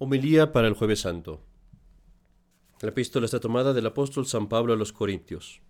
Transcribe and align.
Homilía 0.00 0.52
para 0.52 0.68
el 0.68 0.74
jueves 0.74 1.00
santo. 1.00 1.40
La 2.80 2.90
epístola 2.90 3.24
está 3.24 3.40
tomada 3.40 3.72
del 3.72 3.84
apóstol 3.84 4.26
San 4.26 4.48
Pablo 4.48 4.72
a 4.72 4.76
los 4.76 4.92
Corintios. 4.92 5.60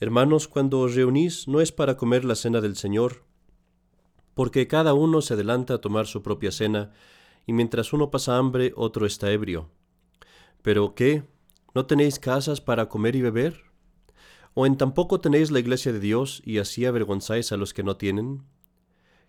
Hermanos, 0.00 0.48
cuando 0.48 0.80
os 0.80 0.94
reunís 0.94 1.48
no 1.48 1.60
es 1.60 1.70
para 1.70 1.98
comer 1.98 2.24
la 2.24 2.34
cena 2.34 2.62
del 2.62 2.76
Señor, 2.76 3.24
porque 4.32 4.68
cada 4.68 4.94
uno 4.94 5.20
se 5.20 5.34
adelanta 5.34 5.74
a 5.74 5.80
tomar 5.82 6.06
su 6.06 6.22
propia 6.22 6.50
cena, 6.50 6.92
y 7.46 7.52
mientras 7.52 7.92
uno 7.92 8.10
pasa 8.10 8.38
hambre, 8.38 8.72
otro 8.74 9.04
está 9.04 9.30
ebrio. 9.32 9.68
Pero 10.62 10.94
¿qué? 10.94 11.24
¿No 11.74 11.84
tenéis 11.84 12.18
casas 12.18 12.62
para 12.62 12.88
comer 12.88 13.16
y 13.16 13.20
beber? 13.20 13.64
¿O 14.54 14.64
en 14.64 14.78
tampoco 14.78 15.20
tenéis 15.20 15.50
la 15.50 15.60
iglesia 15.60 15.92
de 15.92 16.00
Dios 16.00 16.40
y 16.42 16.56
así 16.56 16.86
avergonzáis 16.86 17.52
a 17.52 17.58
los 17.58 17.74
que 17.74 17.82
no 17.82 17.98
tienen? 17.98 18.44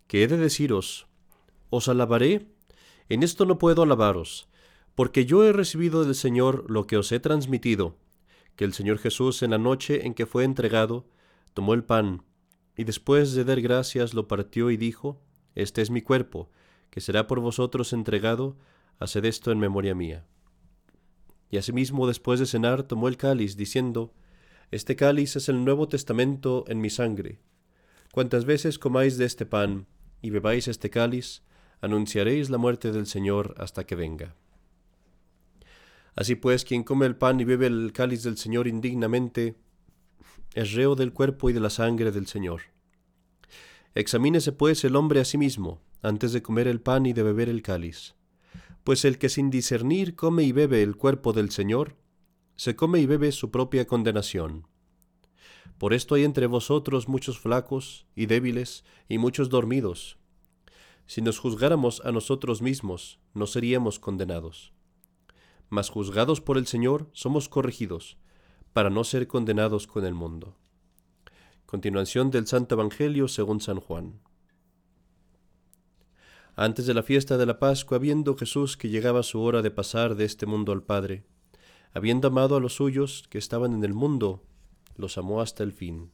¿Qué 0.07 0.23
he 0.23 0.27
de 0.29 0.37
deciros? 0.37 1.07
¿Os 1.69 1.89
alabaré? 1.89 2.57
En 3.09 3.23
esto 3.23 3.45
no 3.45 3.57
puedo 3.57 3.81
alabaros, 3.81 4.47
porque 4.93 5.25
yo 5.25 5.43
he 5.43 5.51
recibido 5.51 6.05
del 6.05 6.13
Señor 6.13 6.69
lo 6.69 6.85
que 6.85 6.95
os 6.95 7.11
he 7.11 7.19
transmitido, 7.19 7.97
que 8.55 8.65
el 8.65 8.73
Señor 8.73 8.99
Jesús 8.99 9.41
en 9.41 9.51
la 9.51 9.57
noche 9.57 10.05
en 10.05 10.13
que 10.13 10.27
fue 10.27 10.43
entregado, 10.43 11.07
tomó 11.55 11.73
el 11.73 11.83
pan, 11.83 12.23
y 12.77 12.83
después 12.83 13.33
de 13.33 13.43
dar 13.43 13.61
gracias 13.61 14.13
lo 14.13 14.27
partió 14.27 14.69
y 14.69 14.77
dijo, 14.77 15.21
Este 15.55 15.81
es 15.81 15.89
mi 15.89 16.01
cuerpo, 16.01 16.51
que 16.91 17.01
será 17.01 17.25
por 17.25 17.39
vosotros 17.39 17.93
entregado, 17.93 18.57
haced 18.99 19.25
esto 19.25 19.51
en 19.51 19.59
memoria 19.59 19.95
mía. 19.95 20.27
Y 21.49 21.57
asimismo 21.57 22.07
después 22.07 22.39
de 22.39 22.45
cenar 22.45 22.83
tomó 22.83 23.07
el 23.07 23.17
cáliz, 23.17 23.57
diciendo, 23.57 24.13
Este 24.69 24.95
cáliz 24.95 25.35
es 25.35 25.49
el 25.49 25.65
nuevo 25.65 25.87
testamento 25.87 26.63
en 26.67 26.79
mi 26.79 26.91
sangre. 26.91 27.39
Cuantas 28.11 28.45
veces 28.45 28.77
comáis 28.77 29.17
de 29.17 29.25
este 29.25 29.47
pan 29.47 29.87
y 30.21 30.29
bebáis 30.29 30.67
este 30.67 30.89
cáliz, 30.89 31.41
anunciaréis 31.81 32.49
la 32.49 32.57
muerte 32.57 32.91
del 32.91 33.07
Señor 33.07 33.55
hasta 33.57 33.85
que 33.85 33.95
venga. 33.95 34.35
Así 36.15 36.35
pues, 36.35 36.65
quien 36.65 36.83
come 36.83 37.05
el 37.05 37.15
pan 37.15 37.39
y 37.39 37.45
bebe 37.45 37.67
el 37.67 37.91
cáliz 37.93 38.23
del 38.23 38.37
Señor 38.37 38.67
indignamente, 38.67 39.55
es 40.53 40.73
reo 40.73 40.95
del 40.95 41.13
cuerpo 41.13 41.49
y 41.49 41.53
de 41.53 41.59
la 41.59 41.69
sangre 41.69 42.11
del 42.11 42.27
Señor. 42.27 42.61
Examínese 43.95 44.51
pues 44.51 44.83
el 44.83 44.95
hombre 44.95 45.19
a 45.19 45.25
sí 45.25 45.37
mismo, 45.37 45.81
antes 46.01 46.33
de 46.33 46.41
comer 46.41 46.67
el 46.67 46.81
pan 46.81 47.05
y 47.05 47.13
de 47.13 47.23
beber 47.23 47.49
el 47.49 47.61
cáliz. 47.61 48.15
Pues 48.83 49.05
el 49.05 49.17
que 49.17 49.29
sin 49.29 49.49
discernir 49.49 50.15
come 50.15 50.43
y 50.43 50.51
bebe 50.51 50.83
el 50.83 50.95
cuerpo 50.95 51.33
del 51.33 51.51
Señor, 51.51 51.95
se 52.55 52.75
come 52.75 52.99
y 52.99 53.05
bebe 53.05 53.31
su 53.31 53.51
propia 53.51 53.85
condenación. 53.87 54.67
Por 55.77 55.93
esto 55.93 56.15
hay 56.15 56.25
entre 56.25 56.47
vosotros 56.47 57.07
muchos 57.07 57.39
flacos 57.39 58.05
y 58.15 58.25
débiles 58.25 58.83
y 59.07 59.17
muchos 59.17 59.49
dormidos, 59.49 60.17
si 61.09 61.23
nos 61.23 61.39
juzgáramos 61.39 62.03
a 62.05 62.11
nosotros 62.11 62.61
mismos, 62.61 63.19
no 63.33 63.47
seríamos 63.47 63.97
condenados. 63.97 64.73
Mas 65.67 65.89
juzgados 65.89 66.39
por 66.39 66.55
el 66.59 66.67
Señor, 66.67 67.09
somos 67.13 67.49
corregidos, 67.49 68.19
para 68.73 68.91
no 68.91 69.03
ser 69.03 69.27
condenados 69.27 69.87
con 69.87 70.05
el 70.05 70.13
mundo. 70.13 70.55
Continuación 71.65 72.29
del 72.29 72.45
Santo 72.45 72.75
Evangelio 72.75 73.27
según 73.27 73.59
San 73.59 73.79
Juan. 73.79 74.21
Antes 76.55 76.85
de 76.85 76.93
la 76.93 77.01
fiesta 77.01 77.39
de 77.39 77.47
la 77.47 77.57
Pascua, 77.57 77.97
viendo 77.97 78.35
Jesús 78.35 78.77
que 78.77 78.89
llegaba 78.89 79.23
su 79.23 79.41
hora 79.41 79.63
de 79.63 79.71
pasar 79.71 80.13
de 80.13 80.25
este 80.25 80.45
mundo 80.45 80.73
al 80.73 80.83
Padre, 80.83 81.25
habiendo 81.91 82.27
amado 82.27 82.55
a 82.55 82.59
los 82.59 82.75
suyos 82.75 83.23
que 83.31 83.39
estaban 83.39 83.73
en 83.73 83.83
el 83.83 83.95
mundo, 83.95 84.43
los 84.95 85.17
amó 85.17 85.41
hasta 85.41 85.63
el 85.63 85.73
fin. 85.73 86.11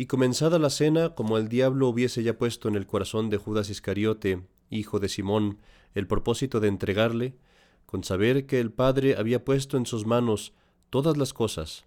Y 0.00 0.06
comenzada 0.06 0.58
la 0.58 0.70
cena, 0.70 1.10
como 1.10 1.36
el 1.36 1.50
diablo 1.50 1.86
hubiese 1.86 2.22
ya 2.22 2.38
puesto 2.38 2.68
en 2.68 2.74
el 2.74 2.86
corazón 2.86 3.28
de 3.28 3.36
Judas 3.36 3.68
Iscariote, 3.68 4.46
hijo 4.70 4.98
de 4.98 5.10
Simón, 5.10 5.58
el 5.92 6.06
propósito 6.06 6.58
de 6.58 6.68
entregarle, 6.68 7.36
con 7.84 8.02
saber 8.02 8.46
que 8.46 8.60
el 8.60 8.72
Padre 8.72 9.16
había 9.18 9.44
puesto 9.44 9.76
en 9.76 9.84
sus 9.84 10.06
manos 10.06 10.54
todas 10.88 11.18
las 11.18 11.34
cosas, 11.34 11.84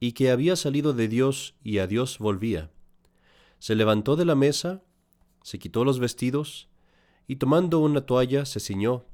y 0.00 0.12
que 0.12 0.30
había 0.30 0.56
salido 0.56 0.94
de 0.94 1.06
Dios 1.06 1.54
y 1.62 1.80
a 1.80 1.86
Dios 1.86 2.18
volvía. 2.18 2.70
Se 3.58 3.74
levantó 3.74 4.16
de 4.16 4.24
la 4.24 4.36
mesa, 4.36 4.82
se 5.42 5.58
quitó 5.58 5.84
los 5.84 5.98
vestidos, 5.98 6.70
y 7.26 7.36
tomando 7.36 7.80
una 7.80 8.06
toalla 8.06 8.46
se 8.46 8.58
ciñó. 8.58 9.04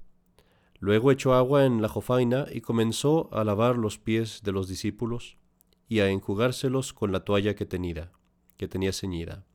Luego 0.78 1.10
echó 1.10 1.34
agua 1.34 1.66
en 1.66 1.82
la 1.82 1.88
jofaina 1.88 2.46
y 2.54 2.60
comenzó 2.60 3.28
a 3.32 3.42
lavar 3.42 3.76
los 3.76 3.98
pies 3.98 4.42
de 4.44 4.52
los 4.52 4.68
discípulos 4.68 5.36
y 5.88 5.98
a 5.98 6.10
enjugárselos 6.10 6.92
con 6.92 7.10
la 7.10 7.24
toalla 7.24 7.56
que 7.56 7.66
tenía, 7.66 8.12
que 8.60 8.68
tenía 8.68 8.92
ceñida. 8.92 9.46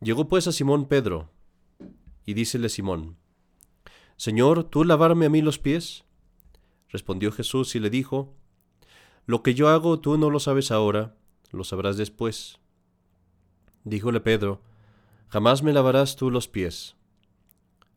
Llegó 0.00 0.26
pues 0.26 0.46
a 0.46 0.52
Simón 0.52 0.86
Pedro, 0.86 1.28
y 2.24 2.32
dícele 2.32 2.70
Simón, 2.70 3.18
Señor, 4.16 4.64
¿tú 4.64 4.84
lavarme 4.84 5.26
a 5.26 5.28
mí 5.28 5.42
los 5.42 5.58
pies? 5.58 6.06
Respondió 6.88 7.30
Jesús 7.30 7.76
y 7.76 7.78
le 7.78 7.90
dijo, 7.90 8.34
Lo 9.26 9.42
que 9.42 9.52
yo 9.52 9.68
hago 9.68 10.00
tú 10.00 10.16
no 10.16 10.30
lo 10.30 10.40
sabes 10.40 10.70
ahora, 10.70 11.14
lo 11.50 11.62
sabrás 11.62 11.98
después. 11.98 12.58
Díjole 13.84 14.20
Pedro, 14.20 14.62
Jamás 15.28 15.62
me 15.62 15.74
lavarás 15.74 16.16
tú 16.16 16.30
los 16.30 16.48
pies. 16.48 16.96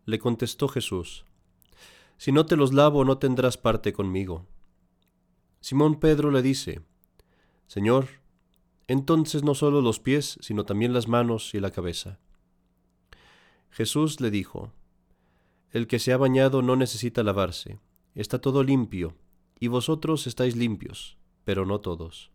Le 0.04 0.20
contestó 0.20 0.68
Jesús, 0.68 1.24
Si 2.18 2.34
no 2.34 2.46
te 2.46 2.58
los 2.58 2.74
lavo 2.74 3.06
no 3.06 3.20
tendrás 3.20 3.58
parte 3.58 3.94
conmigo. 3.94 4.46
Simón 5.62 5.98
Pedro 6.02 6.30
le 6.30 6.42
dice, 6.42 6.82
Señor, 7.68 8.25
entonces 8.88 9.44
no 9.44 9.56
solo 9.56 9.81
los 9.81 10.00
pies, 10.00 10.38
sino 10.41 10.66
también 10.66 10.94
las 10.94 11.07
manos 11.07 11.53
y 11.53 11.59
la 11.59 11.72
cabeza. 11.72 12.19
Jesús 13.72 14.22
le 14.22 14.31
dijo, 14.31 14.72
El 15.72 15.88
que 15.88 16.00
se 16.00 16.13
ha 16.13 16.18
bañado 16.18 16.62
no 16.62 16.75
necesita 16.75 17.24
lavarse, 17.24 17.79
está 18.13 18.40
todo 18.40 18.63
limpio, 18.63 19.16
y 19.59 19.68
vosotros 19.68 20.28
estáis 20.28 20.56
limpios, 20.56 21.18
pero 21.44 21.66
no 21.66 21.79
todos. 21.81 22.31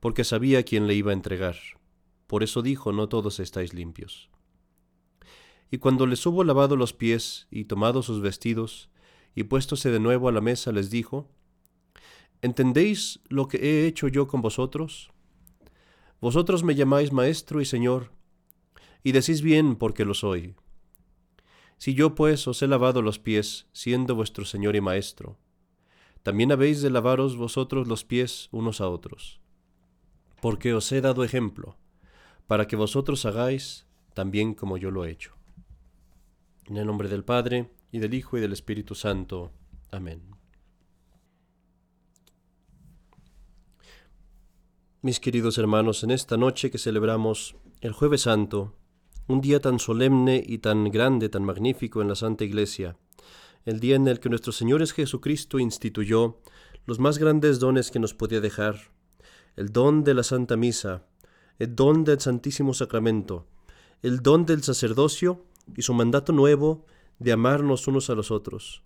Porque 0.00 0.24
sabía 0.24 0.64
quién 0.64 0.86
le 0.86 0.94
iba 0.94 1.10
a 1.10 1.14
entregar, 1.14 1.56
por 2.26 2.42
eso 2.42 2.62
dijo, 2.62 2.92
no 2.92 3.08
todos 3.08 3.40
estáis 3.40 3.74
limpios. 3.74 4.30
Y 5.70 5.78
cuando 5.78 6.06
les 6.06 6.24
hubo 6.26 6.44
lavado 6.44 6.76
los 6.76 6.92
pies 6.92 7.46
y 7.50 7.64
tomado 7.64 8.02
sus 8.02 8.20
vestidos, 8.20 8.90
y 9.34 9.44
puéstose 9.44 9.90
de 9.90 10.00
nuevo 10.00 10.28
a 10.28 10.32
la 10.32 10.40
mesa, 10.40 10.72
les 10.72 10.90
dijo, 10.90 11.28
¿Entendéis 12.42 13.20
lo 13.28 13.48
que 13.48 13.56
he 13.56 13.86
hecho 13.86 14.08
yo 14.08 14.28
con 14.28 14.42
vosotros? 14.42 15.10
Vosotros 16.24 16.64
me 16.64 16.74
llamáis 16.74 17.12
Maestro 17.12 17.60
y 17.60 17.66
Señor, 17.66 18.10
y 19.02 19.12
decís 19.12 19.42
bien 19.42 19.76
porque 19.76 20.06
lo 20.06 20.14
soy. 20.14 20.54
Si 21.76 21.92
yo 21.92 22.14
pues 22.14 22.48
os 22.48 22.62
he 22.62 22.66
lavado 22.66 23.02
los 23.02 23.18
pies, 23.18 23.66
siendo 23.72 24.14
vuestro 24.14 24.46
Señor 24.46 24.74
y 24.74 24.80
Maestro, 24.80 25.36
también 26.22 26.50
habéis 26.50 26.80
de 26.80 26.88
lavaros 26.88 27.36
vosotros 27.36 27.88
los 27.88 28.04
pies 28.04 28.48
unos 28.52 28.80
a 28.80 28.88
otros, 28.88 29.38
porque 30.40 30.72
os 30.72 30.90
he 30.92 31.02
dado 31.02 31.24
ejemplo, 31.24 31.76
para 32.46 32.66
que 32.66 32.76
vosotros 32.76 33.26
hagáis 33.26 33.86
también 34.14 34.54
como 34.54 34.78
yo 34.78 34.90
lo 34.90 35.04
he 35.04 35.10
hecho. 35.10 35.34
En 36.64 36.78
el 36.78 36.86
nombre 36.86 37.10
del 37.10 37.24
Padre, 37.24 37.68
y 37.92 37.98
del 37.98 38.14
Hijo, 38.14 38.38
y 38.38 38.40
del 38.40 38.54
Espíritu 38.54 38.94
Santo. 38.94 39.52
Amén. 39.90 40.33
Mis 45.04 45.20
queridos 45.20 45.58
hermanos, 45.58 46.02
en 46.02 46.10
esta 46.10 46.38
noche 46.38 46.70
que 46.70 46.78
celebramos 46.78 47.56
el 47.82 47.92
jueves 47.92 48.22
santo, 48.22 48.72
un 49.26 49.42
día 49.42 49.60
tan 49.60 49.78
solemne 49.78 50.42
y 50.42 50.56
tan 50.56 50.90
grande, 50.90 51.28
tan 51.28 51.44
magnífico 51.44 52.00
en 52.00 52.08
la 52.08 52.14
Santa 52.14 52.44
Iglesia, 52.44 52.96
el 53.66 53.80
día 53.80 53.96
en 53.96 54.08
el 54.08 54.18
que 54.18 54.30
nuestro 54.30 54.50
Señor 54.50 54.80
es 54.80 54.94
Jesucristo 54.94 55.58
instituyó 55.58 56.40
los 56.86 57.00
más 57.00 57.18
grandes 57.18 57.60
dones 57.60 57.90
que 57.90 57.98
nos 57.98 58.14
podía 58.14 58.40
dejar, 58.40 58.92
el 59.56 59.72
don 59.72 60.04
de 60.04 60.14
la 60.14 60.22
Santa 60.22 60.56
Misa, 60.56 61.04
el 61.58 61.76
don 61.76 62.04
del 62.04 62.20
Santísimo 62.20 62.72
Sacramento, 62.72 63.46
el 64.00 64.22
don 64.22 64.46
del 64.46 64.62
sacerdocio 64.62 65.44
y 65.76 65.82
su 65.82 65.92
mandato 65.92 66.32
nuevo 66.32 66.86
de 67.18 67.32
amarnos 67.32 67.86
unos 67.88 68.08
a 68.08 68.14
los 68.14 68.30
otros. 68.30 68.82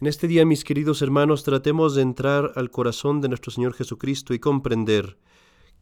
En 0.00 0.06
este 0.06 0.28
día, 0.28 0.44
mis 0.44 0.62
queridos 0.62 1.02
hermanos, 1.02 1.42
tratemos 1.42 1.96
de 1.96 2.02
entrar 2.02 2.52
al 2.54 2.70
corazón 2.70 3.20
de 3.20 3.28
nuestro 3.28 3.50
Señor 3.50 3.74
Jesucristo 3.74 4.32
y 4.32 4.38
comprender 4.38 5.18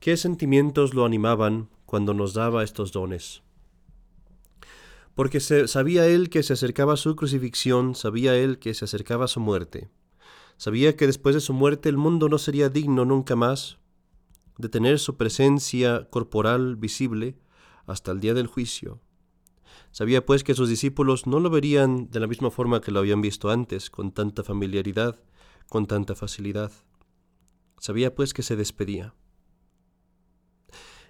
qué 0.01 0.17
sentimientos 0.17 0.95
lo 0.95 1.05
animaban 1.05 1.69
cuando 1.85 2.15
nos 2.15 2.33
daba 2.33 2.65
estos 2.65 2.93
dones. 2.93 3.43
Porque 5.15 5.41
sabía 5.41 6.07
él 6.07 6.31
que 6.31 6.43
se 6.43 6.55
acercaba 6.55 6.97
su 6.97 7.15
crucifixión, 7.15 7.95
sabía 7.95 8.35
él 8.37 8.59
que 8.59 8.73
se 8.73 8.87
acercaba 8.87 9.29
su 9.29 9.41
muerte. 9.41 9.91
Sabía 10.57 10.97
que 10.97 11.07
después 11.07 11.35
de 11.35 11.43
su 11.43 11.53
muerte 11.53 11.91
el 11.91 11.99
mundo 11.99 12.31
no 12.31 12.39
sería 12.39 12.71
digno 12.71 13.05
nunca 13.05 13.37
más 13.37 13.77
de 14.57 14.71
tener 14.71 14.99
su 14.99 15.19
presencia 15.19 16.09
corporal 16.09 16.77
visible 16.77 17.37
hasta 17.85 18.12
el 18.12 18.21
día 18.21 18.33
del 18.33 18.47
juicio. 18.47 18.99
Sabía 19.97 20.27
pues 20.27 20.45
que 20.45 20.53
sus 20.53 20.69
discípulos 20.69 21.27
no 21.27 21.41
lo 21.41 21.49
verían 21.49 22.11
de 22.11 22.21
la 22.21 22.27
misma 22.27 22.51
forma 22.51 22.83
que 22.83 22.91
lo 22.91 22.99
habían 22.99 23.23
visto 23.23 23.49
antes, 23.49 23.89
con 23.89 24.13
tanta 24.13 24.45
familiaridad, 24.45 25.19
con 25.71 25.87
tanta 25.87 26.15
facilidad. 26.15 26.71
Sabía 27.79 28.15
pues 28.15 28.35
que 28.35 28.43
se 28.43 28.57
despedía. 28.57 29.15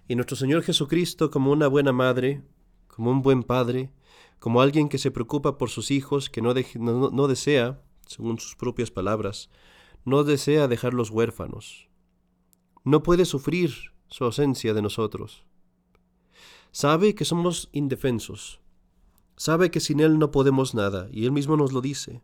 Y 0.06 0.14
nuestro 0.14 0.36
Señor 0.36 0.62
Jesucristo, 0.62 1.32
como 1.32 1.50
una 1.50 1.66
buena 1.66 1.90
madre, 1.90 2.44
como 2.86 3.10
un 3.10 3.22
buen 3.22 3.42
padre, 3.42 3.92
como 4.38 4.60
alguien 4.60 4.88
que 4.88 4.98
se 4.98 5.10
preocupa 5.10 5.58
por 5.58 5.68
sus 5.68 5.90
hijos, 5.90 6.30
que 6.30 6.40
no, 6.40 6.54
no 6.54 7.26
desea, 7.26 7.82
según 8.06 8.38
sus 8.38 8.54
propias 8.54 8.92
palabras, 8.92 9.50
no 10.04 10.22
desea 10.22 10.68
dejarlos 10.68 11.10
huérfanos. 11.10 11.88
No 12.84 13.02
puede 13.02 13.24
sufrir 13.24 13.74
su 14.06 14.22
ausencia 14.22 14.74
de 14.74 14.82
nosotros. 14.82 15.44
Sabe 16.70 17.16
que 17.16 17.24
somos 17.24 17.68
indefensos. 17.72 18.60
Sabe 19.36 19.70
que 19.70 19.80
sin 19.80 20.00
Él 20.00 20.18
no 20.18 20.30
podemos 20.30 20.74
nada, 20.74 21.08
y 21.12 21.26
Él 21.26 21.32
mismo 21.32 21.56
nos 21.56 21.72
lo 21.72 21.80
dice. 21.80 22.22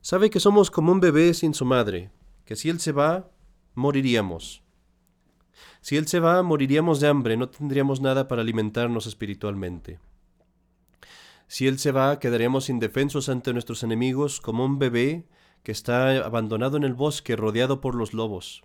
Sabe 0.00 0.30
que 0.30 0.40
somos 0.40 0.70
como 0.70 0.92
un 0.92 1.00
bebé 1.00 1.34
sin 1.34 1.54
su 1.54 1.64
madre, 1.64 2.10
que 2.44 2.54
si 2.54 2.68
Él 2.68 2.78
se 2.78 2.92
va, 2.92 3.30
moriríamos. 3.74 4.62
Si 5.80 5.96
Él 5.96 6.06
se 6.06 6.20
va, 6.20 6.42
moriríamos 6.42 7.00
de 7.00 7.08
hambre, 7.08 7.36
no 7.36 7.48
tendríamos 7.48 8.00
nada 8.00 8.28
para 8.28 8.42
alimentarnos 8.42 9.06
espiritualmente. 9.06 9.98
Si 11.48 11.66
Él 11.66 11.78
se 11.78 11.90
va, 11.90 12.20
quedaremos 12.20 12.68
indefensos 12.68 13.28
ante 13.28 13.52
nuestros 13.52 13.82
enemigos 13.82 14.40
como 14.40 14.64
un 14.64 14.78
bebé 14.78 15.26
que 15.62 15.72
está 15.72 16.24
abandonado 16.24 16.76
en 16.76 16.84
el 16.84 16.94
bosque 16.94 17.34
rodeado 17.34 17.80
por 17.80 17.94
los 17.96 18.14
lobos. 18.14 18.62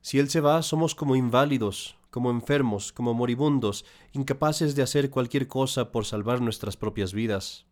Si 0.00 0.18
Él 0.18 0.30
se 0.30 0.40
va, 0.40 0.62
somos 0.62 0.94
como 0.94 1.16
inválidos, 1.16 1.97
como 2.10 2.30
enfermos, 2.30 2.92
como 2.92 3.14
moribundos, 3.14 3.84
incapaces 4.12 4.74
de 4.74 4.82
hacer 4.82 5.10
cualquier 5.10 5.46
cosa 5.46 5.92
por 5.92 6.04
salvar 6.04 6.40
nuestras 6.40 6.76
propias 6.76 7.12
vidas. 7.12 7.66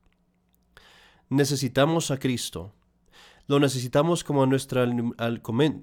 Necesitamos 1.28 2.10
a 2.10 2.18
Cristo. 2.18 2.74
Lo 3.46 3.58
necesitamos 3.60 4.24
como 4.24 4.46
nuestro 4.46 4.82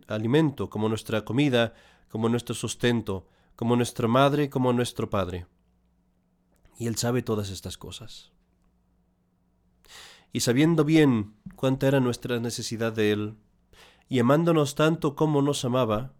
alimento, 0.08 0.70
como 0.70 0.90
nuestra 0.90 1.26
comida, 1.26 1.74
como 2.10 2.30
nuestro 2.30 2.56
sustento, 2.56 3.28
como 3.56 3.76
nuestra 3.76 4.08
madre, 4.08 4.50
como 4.50 4.74
nuestro 4.74 5.10
padre. 5.10 5.48
Y 6.78 6.88
Él 6.88 6.96
sabe 6.98 7.22
todas 7.22 7.50
estas 7.50 7.78
cosas. 7.78 8.32
Y 10.32 10.42
sabiendo 10.42 10.84
bien 10.84 11.36
cuánta 11.56 11.88
era 11.88 12.00
nuestra 12.00 12.40
necesidad 12.40 12.92
de 12.92 13.12
Él, 13.12 13.36
y 14.10 14.20
amándonos 14.20 14.76
tanto 14.76 15.16
como 15.16 15.42
nos 15.42 15.64
amaba, 15.66 16.14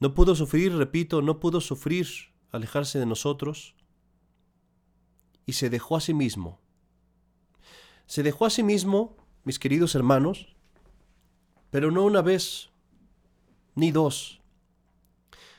no 0.00 0.14
pudo 0.14 0.34
sufrir, 0.34 0.74
repito, 0.74 1.22
no 1.22 1.40
pudo 1.40 1.60
sufrir 1.60 2.06
alejarse 2.50 2.98
de 2.98 3.06
nosotros, 3.06 3.74
y 5.44 5.54
se 5.54 5.70
dejó 5.70 5.96
a 5.96 6.00
sí 6.00 6.14
mismo. 6.14 6.60
Se 8.06 8.22
dejó 8.22 8.46
a 8.46 8.50
sí 8.50 8.62
mismo, 8.62 9.16
mis 9.44 9.58
queridos 9.58 9.94
hermanos, 9.94 10.54
pero 11.70 11.90
no 11.90 12.04
una 12.04 12.22
vez, 12.22 12.70
ni 13.74 13.90
dos. 13.90 14.40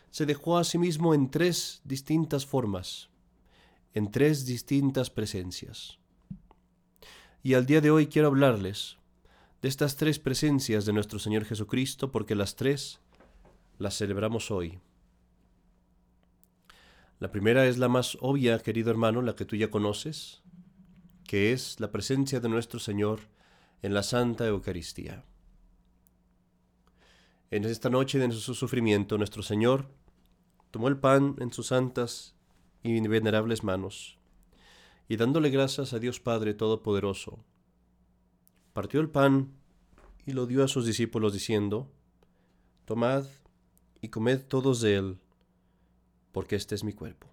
Se 0.09 0.25
dejó 0.25 0.57
a 0.57 0.63
sí 0.63 0.77
mismo 0.77 1.13
en 1.13 1.29
tres 1.29 1.81
distintas 1.83 2.45
formas, 2.45 3.09
en 3.93 4.11
tres 4.11 4.45
distintas 4.45 5.09
presencias. 5.09 5.99
Y 7.43 7.53
al 7.53 7.65
día 7.65 7.81
de 7.81 7.91
hoy 7.91 8.07
quiero 8.07 8.27
hablarles 8.27 8.97
de 9.61 9.69
estas 9.69 9.95
tres 9.95 10.19
presencias 10.19 10.85
de 10.85 10.93
nuestro 10.93 11.19
Señor 11.19 11.45
Jesucristo, 11.45 12.11
porque 12.11 12.35
las 12.35 12.55
tres 12.55 12.99
las 13.79 13.97
celebramos 13.97 14.51
hoy. 14.51 14.79
La 17.19 17.31
primera 17.31 17.65
es 17.65 17.77
la 17.77 17.87
más 17.87 18.17
obvia, 18.21 18.59
querido 18.59 18.91
hermano, 18.91 19.21
la 19.21 19.35
que 19.35 19.45
tú 19.45 19.55
ya 19.55 19.71
conoces, 19.71 20.43
que 21.25 21.53
es 21.53 21.79
la 21.79 21.91
presencia 21.91 22.39
de 22.39 22.49
nuestro 22.49 22.79
Señor 22.79 23.21
en 23.81 23.93
la 23.93 24.03
Santa 24.03 24.45
Eucaristía. 24.45 25.23
En 27.51 27.63
esta 27.63 27.89
noche 27.89 28.19
de 28.19 28.31
su 28.31 28.53
sufrimiento, 28.53 29.17
nuestro 29.17 29.43
Señor 29.43 29.89
tomó 30.71 30.87
el 30.89 30.97
pan 30.97 31.35
en 31.39 31.51
sus 31.51 31.67
santas 31.67 32.35
y 32.83 32.99
venerables 33.07 33.63
manos, 33.63 34.19
y 35.07 35.15
dándole 35.15 35.49
gracias 35.49 35.93
a 35.93 35.99
Dios 35.99 36.19
Padre 36.19 36.53
Todopoderoso, 36.53 37.43
partió 38.73 38.99
el 38.99 39.09
pan 39.09 39.53
y 40.25 40.33
lo 40.33 40.45
dio 40.47 40.63
a 40.63 40.67
sus 40.67 40.85
discípulos 40.85 41.33
diciendo, 41.33 41.91
Tomad 42.85 43.25
y 44.01 44.09
comed 44.09 44.41
todos 44.45 44.81
de 44.81 44.95
él, 44.95 45.19
porque 46.31 46.55
este 46.55 46.75
es 46.75 46.83
mi 46.83 46.93
cuerpo. 46.93 47.27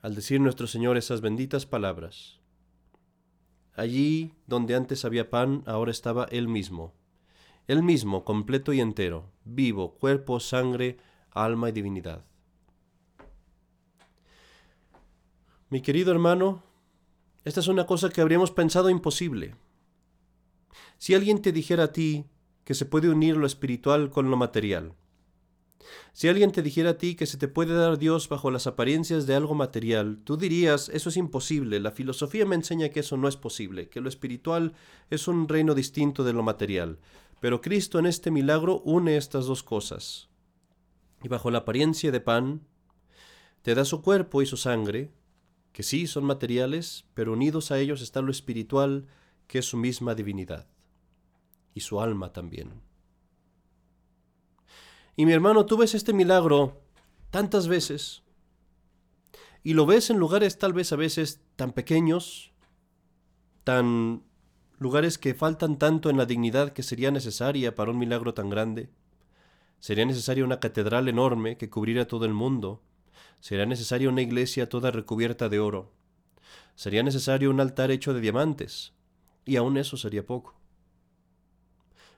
Al 0.00 0.14
decir 0.14 0.40
nuestro 0.40 0.66
Señor 0.66 0.96
esas 0.96 1.20
benditas 1.20 1.66
palabras, 1.66 2.38
allí 3.74 4.34
donde 4.46 4.74
antes 4.74 5.04
había 5.04 5.30
pan, 5.30 5.62
ahora 5.66 5.90
estaba 5.90 6.24
Él 6.30 6.46
mismo, 6.46 6.92
Él 7.66 7.82
mismo, 7.82 8.24
completo 8.24 8.72
y 8.72 8.80
entero, 8.80 9.30
vivo, 9.44 9.94
cuerpo, 9.94 10.40
sangre, 10.40 10.98
alma 11.30 11.70
y 11.70 11.72
divinidad. 11.72 12.24
Mi 15.70 15.80
querido 15.80 16.12
hermano, 16.12 16.62
esta 17.44 17.60
es 17.60 17.68
una 17.68 17.86
cosa 17.86 18.10
que 18.10 18.20
habríamos 18.20 18.50
pensado 18.50 18.90
imposible. 18.90 19.56
Si 20.98 21.14
alguien 21.14 21.42
te 21.42 21.50
dijera 21.52 21.84
a 21.84 21.92
ti 21.92 22.26
que 22.64 22.74
se 22.74 22.86
puede 22.86 23.08
unir 23.08 23.36
lo 23.36 23.46
espiritual 23.46 24.10
con 24.10 24.30
lo 24.30 24.36
material, 24.36 24.94
si 26.12 26.28
alguien 26.28 26.52
te 26.52 26.62
dijera 26.62 26.90
a 26.90 26.98
ti 26.98 27.14
que 27.14 27.26
se 27.26 27.38
te 27.38 27.48
puede 27.48 27.74
dar 27.74 27.98
Dios 27.98 28.28
bajo 28.28 28.50
las 28.50 28.66
apariencias 28.66 29.26
de 29.26 29.34
algo 29.34 29.54
material, 29.54 30.20
tú 30.24 30.36
dirías, 30.36 30.88
eso 30.88 31.08
es 31.08 31.16
imposible, 31.16 31.80
la 31.80 31.90
filosofía 31.90 32.46
me 32.46 32.54
enseña 32.54 32.90
que 32.90 33.00
eso 33.00 33.16
no 33.16 33.28
es 33.28 33.36
posible, 33.36 33.88
que 33.88 34.00
lo 34.00 34.08
espiritual 34.08 34.74
es 35.10 35.28
un 35.28 35.48
reino 35.48 35.74
distinto 35.74 36.24
de 36.24 36.32
lo 36.32 36.42
material. 36.42 36.98
Pero 37.40 37.60
Cristo 37.60 37.98
en 37.98 38.06
este 38.06 38.30
milagro 38.30 38.80
une 38.80 39.16
estas 39.16 39.46
dos 39.46 39.62
cosas. 39.62 40.28
Y 41.22 41.28
bajo 41.28 41.50
la 41.50 41.58
apariencia 41.58 42.10
de 42.10 42.20
pan, 42.20 42.62
te 43.62 43.74
da 43.74 43.84
su 43.84 44.02
cuerpo 44.02 44.40
y 44.40 44.46
su 44.46 44.56
sangre, 44.56 45.10
que 45.72 45.82
sí 45.82 46.06
son 46.06 46.24
materiales, 46.24 47.06
pero 47.14 47.32
unidos 47.32 47.70
a 47.70 47.78
ellos 47.80 48.02
está 48.02 48.22
lo 48.22 48.30
espiritual, 48.30 49.06
que 49.46 49.58
es 49.58 49.66
su 49.66 49.76
misma 49.76 50.14
divinidad, 50.14 50.68
y 51.74 51.80
su 51.80 52.00
alma 52.00 52.32
también. 52.32 52.80
Y 55.16 55.26
mi 55.26 55.32
hermano, 55.32 55.66
tú 55.66 55.76
ves 55.76 55.94
este 55.94 56.12
milagro 56.12 56.80
tantas 57.30 57.68
veces, 57.68 58.22
y 59.62 59.74
lo 59.74 59.86
ves 59.86 60.10
en 60.10 60.18
lugares 60.18 60.58
tal 60.58 60.72
vez 60.72 60.92
a 60.92 60.96
veces 60.96 61.42
tan 61.56 61.72
pequeños, 61.72 62.52
tan 63.64 64.22
lugares 64.78 65.18
que 65.18 65.34
faltan 65.34 65.78
tanto 65.78 66.10
en 66.10 66.16
la 66.16 66.26
dignidad 66.26 66.72
que 66.72 66.82
sería 66.82 67.10
necesaria 67.10 67.74
para 67.74 67.90
un 67.90 67.98
milagro 67.98 68.34
tan 68.34 68.50
grande. 68.50 68.90
Sería 69.80 70.04
necesaria 70.04 70.44
una 70.44 70.60
catedral 70.60 71.08
enorme 71.08 71.56
que 71.56 71.70
cubriera 71.70 72.06
todo 72.06 72.24
el 72.24 72.34
mundo, 72.34 72.82
Será 73.44 73.66
necesaria 73.66 74.08
una 74.08 74.22
iglesia 74.22 74.70
toda 74.70 74.90
recubierta 74.90 75.50
de 75.50 75.60
oro. 75.60 75.92
Sería 76.76 77.02
necesario 77.02 77.50
un 77.50 77.60
altar 77.60 77.90
hecho 77.90 78.14
de 78.14 78.22
diamantes. 78.22 78.94
Y 79.44 79.56
aún 79.56 79.76
eso 79.76 79.98
sería 79.98 80.24
poco. 80.24 80.58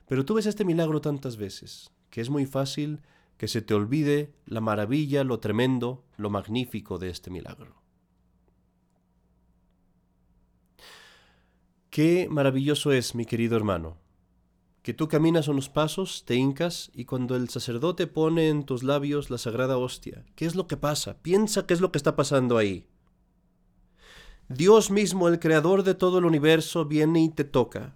Pero 0.07 0.25
tú 0.25 0.35
ves 0.35 0.45
este 0.45 0.65
milagro 0.65 1.01
tantas 1.01 1.37
veces, 1.37 1.91
que 2.09 2.21
es 2.21 2.29
muy 2.29 2.45
fácil 2.45 3.01
que 3.37 3.47
se 3.47 3.61
te 3.61 3.73
olvide 3.73 4.33
la 4.45 4.61
maravilla, 4.61 5.23
lo 5.23 5.39
tremendo, 5.39 6.03
lo 6.15 6.29
magnífico 6.29 6.97
de 6.97 7.09
este 7.09 7.29
milagro. 7.29 7.75
Qué 11.89 12.27
maravilloso 12.29 12.91
es, 12.91 13.15
mi 13.15 13.25
querido 13.25 13.57
hermano, 13.57 13.97
que 14.81 14.93
tú 14.93 15.07
caminas 15.07 15.47
unos 15.47 15.67
pasos, 15.67 16.23
te 16.25 16.35
hincas 16.35 16.91
y 16.93 17.05
cuando 17.05 17.35
el 17.35 17.49
sacerdote 17.49 18.07
pone 18.07 18.49
en 18.49 18.63
tus 18.63 18.83
labios 18.83 19.29
la 19.29 19.37
sagrada 19.37 19.77
hostia, 19.77 20.25
¿qué 20.35 20.45
es 20.45 20.55
lo 20.55 20.67
que 20.67 20.77
pasa? 20.77 21.17
Piensa 21.21 21.65
qué 21.65 21.73
es 21.73 21.81
lo 21.81 21.91
que 21.91 21.97
está 21.97 22.15
pasando 22.15 22.57
ahí. 22.57 22.87
Dios 24.47 24.91
mismo, 24.91 25.27
el 25.27 25.39
creador 25.39 25.83
de 25.83 25.93
todo 25.93 26.19
el 26.19 26.25
universo, 26.25 26.85
viene 26.85 27.21
y 27.21 27.29
te 27.29 27.43
toca. 27.43 27.95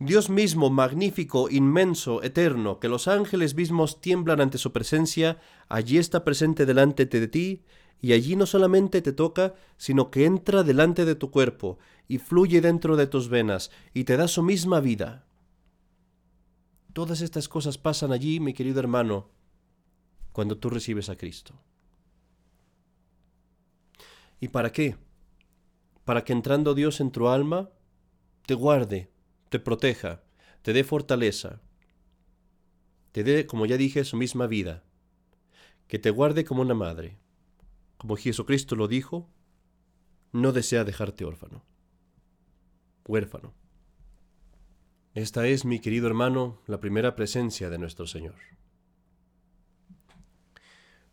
Dios 0.00 0.30
mismo, 0.30 0.70
magnífico, 0.70 1.50
inmenso, 1.50 2.22
eterno, 2.22 2.78
que 2.78 2.88
los 2.88 3.08
ángeles 3.08 3.56
mismos 3.56 4.00
tiemblan 4.00 4.40
ante 4.40 4.56
su 4.56 4.72
presencia, 4.72 5.40
allí 5.68 5.98
está 5.98 6.22
presente 6.22 6.66
delante 6.66 7.06
de 7.06 7.26
ti 7.26 7.64
y 8.00 8.12
allí 8.12 8.36
no 8.36 8.46
solamente 8.46 9.02
te 9.02 9.12
toca, 9.12 9.54
sino 9.76 10.10
que 10.12 10.24
entra 10.24 10.62
delante 10.62 11.04
de 11.04 11.16
tu 11.16 11.32
cuerpo 11.32 11.78
y 12.06 12.18
fluye 12.18 12.60
dentro 12.60 12.96
de 12.96 13.08
tus 13.08 13.28
venas 13.28 13.72
y 13.92 14.04
te 14.04 14.16
da 14.16 14.28
su 14.28 14.44
misma 14.44 14.78
vida. 14.78 15.26
Todas 16.92 17.20
estas 17.20 17.48
cosas 17.48 17.76
pasan 17.76 18.12
allí, 18.12 18.38
mi 18.38 18.54
querido 18.54 18.78
hermano, 18.78 19.30
cuando 20.30 20.58
tú 20.58 20.70
recibes 20.70 21.08
a 21.08 21.16
Cristo. 21.16 21.60
¿Y 24.38 24.48
para 24.48 24.70
qué? 24.70 24.96
Para 26.04 26.22
que 26.22 26.32
entrando 26.32 26.74
Dios 26.74 27.00
en 27.00 27.10
tu 27.10 27.28
alma, 27.28 27.70
te 28.46 28.54
guarde, 28.54 29.10
te 29.48 29.58
proteja, 29.58 30.22
te 30.62 30.72
dé 30.72 30.84
fortaleza, 30.84 31.60
te 33.12 33.24
dé, 33.24 33.46
como 33.46 33.66
ya 33.66 33.76
dije, 33.76 34.04
su 34.04 34.16
misma 34.16 34.46
vida, 34.46 34.84
que 35.86 35.98
te 35.98 36.10
guarde 36.10 36.44
como 36.44 36.62
una 36.62 36.74
madre 36.74 37.18
como 37.98 38.16
Jesucristo 38.16 38.76
lo 38.76 38.88
dijo, 38.88 39.28
no 40.32 40.52
desea 40.52 40.84
dejarte 40.84 41.24
órfano, 41.24 41.64
huérfano. 43.06 43.52
Esta 45.14 45.46
es, 45.48 45.64
mi 45.64 45.80
querido 45.80 46.06
hermano, 46.06 46.62
la 46.66 46.78
primera 46.78 47.16
presencia 47.16 47.70
de 47.70 47.78
nuestro 47.78 48.06
Señor. 48.06 48.36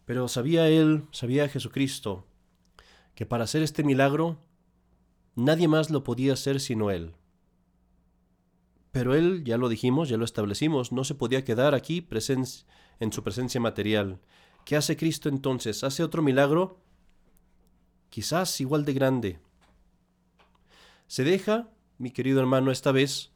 Pero 0.05 0.27
sabía 0.27 0.69
él, 0.69 1.07
sabía 1.11 1.49
Jesucristo, 1.49 2.27
que 3.15 3.25
para 3.25 3.45
hacer 3.45 3.63
este 3.63 3.83
milagro 3.83 4.37
nadie 5.33 5.67
más 5.67 5.89
lo 5.89 6.03
podía 6.03 6.33
hacer 6.33 6.59
sino 6.59 6.91
él. 6.91 7.15
Pero 8.95 9.13
él, 9.13 9.43
ya 9.43 9.57
lo 9.57 9.67
dijimos, 9.67 10.07
ya 10.07 10.15
lo 10.15 10.23
establecimos, 10.23 10.93
no 10.93 11.03
se 11.03 11.15
podía 11.15 11.43
quedar 11.43 11.75
aquí 11.75 12.07
en 13.01 13.11
su 13.11 13.23
presencia 13.23 13.59
material. 13.59 14.21
¿Qué 14.63 14.77
hace 14.77 14.95
Cristo 14.95 15.27
entonces? 15.27 15.83
¿Hace 15.83 16.01
otro 16.01 16.21
milagro? 16.21 16.79
Quizás 18.09 18.61
igual 18.61 18.85
de 18.85 18.93
grande. 18.93 19.39
Se 21.07 21.25
deja, 21.25 21.71
mi 21.97 22.11
querido 22.11 22.39
hermano, 22.39 22.71
esta 22.71 22.93
vez, 22.93 23.33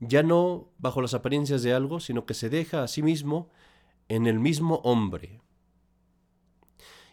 ya 0.00 0.24
no 0.24 0.72
bajo 0.78 1.00
las 1.00 1.14
apariencias 1.14 1.62
de 1.62 1.72
algo, 1.72 2.00
sino 2.00 2.26
que 2.26 2.34
se 2.34 2.50
deja 2.50 2.82
a 2.82 2.88
sí 2.88 3.04
mismo 3.04 3.50
en 4.08 4.26
el 4.26 4.40
mismo 4.40 4.80
hombre. 4.82 5.42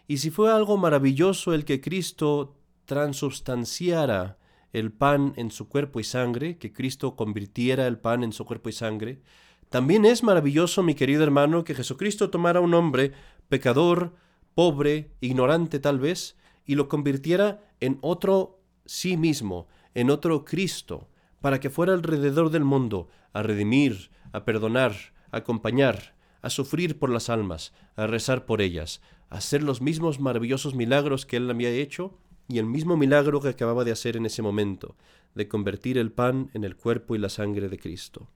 Y 0.08 0.16
si 0.16 0.30
fue 0.30 0.50
algo 0.50 0.76
maravilloso 0.76 1.54
el 1.54 1.64
que 1.64 1.80
Cristo 1.80 2.56
transubstanciara 2.84 4.38
el 4.72 4.92
pan 4.92 5.32
en 5.36 5.50
su 5.50 5.68
cuerpo 5.68 6.00
y 6.00 6.04
sangre, 6.04 6.58
que 6.58 6.72
Cristo 6.72 7.16
convirtiera 7.16 7.86
el 7.86 7.98
pan 7.98 8.22
en 8.22 8.32
su 8.32 8.44
cuerpo 8.44 8.68
y 8.68 8.72
sangre, 8.72 9.22
también 9.70 10.04
es 10.06 10.22
maravilloso, 10.22 10.82
mi 10.82 10.94
querido 10.94 11.22
hermano, 11.22 11.64
que 11.64 11.74
Jesucristo 11.74 12.30
tomara 12.30 12.60
un 12.60 12.74
hombre 12.74 13.12
pecador, 13.48 14.14
pobre, 14.54 15.10
ignorante 15.20 15.78
tal 15.78 15.98
vez, 15.98 16.36
y 16.64 16.74
lo 16.74 16.88
convirtiera 16.88 17.62
en 17.80 17.98
otro 18.00 18.60
sí 18.86 19.16
mismo, 19.16 19.68
en 19.94 20.10
otro 20.10 20.44
Cristo, 20.44 21.08
para 21.40 21.60
que 21.60 21.70
fuera 21.70 21.92
alrededor 21.92 22.50
del 22.50 22.64
mundo 22.64 23.08
a 23.32 23.42
redimir, 23.42 24.10
a 24.32 24.44
perdonar, 24.44 24.94
a 25.30 25.38
acompañar, 25.38 26.14
a 26.40 26.50
sufrir 26.50 26.98
por 26.98 27.10
las 27.10 27.28
almas, 27.28 27.72
a 27.96 28.06
rezar 28.06 28.46
por 28.46 28.62
ellas, 28.62 29.02
a 29.28 29.36
hacer 29.36 29.62
los 29.62 29.80
mismos 29.80 30.20
maravillosos 30.20 30.74
milagros 30.74 31.26
que 31.26 31.36
Él 31.36 31.50
había 31.50 31.70
hecho 31.70 32.18
y 32.48 32.58
el 32.58 32.66
mismo 32.66 32.96
milagro 32.96 33.40
que 33.40 33.48
acababa 33.48 33.84
de 33.84 33.92
hacer 33.92 34.16
en 34.16 34.26
ese 34.26 34.42
momento, 34.42 34.96
de 35.34 35.48
convertir 35.48 35.98
el 35.98 36.10
pan 36.10 36.50
en 36.54 36.64
el 36.64 36.76
cuerpo 36.76 37.14
y 37.14 37.18
la 37.18 37.28
sangre 37.28 37.68
de 37.68 37.78
Cristo. 37.78 38.28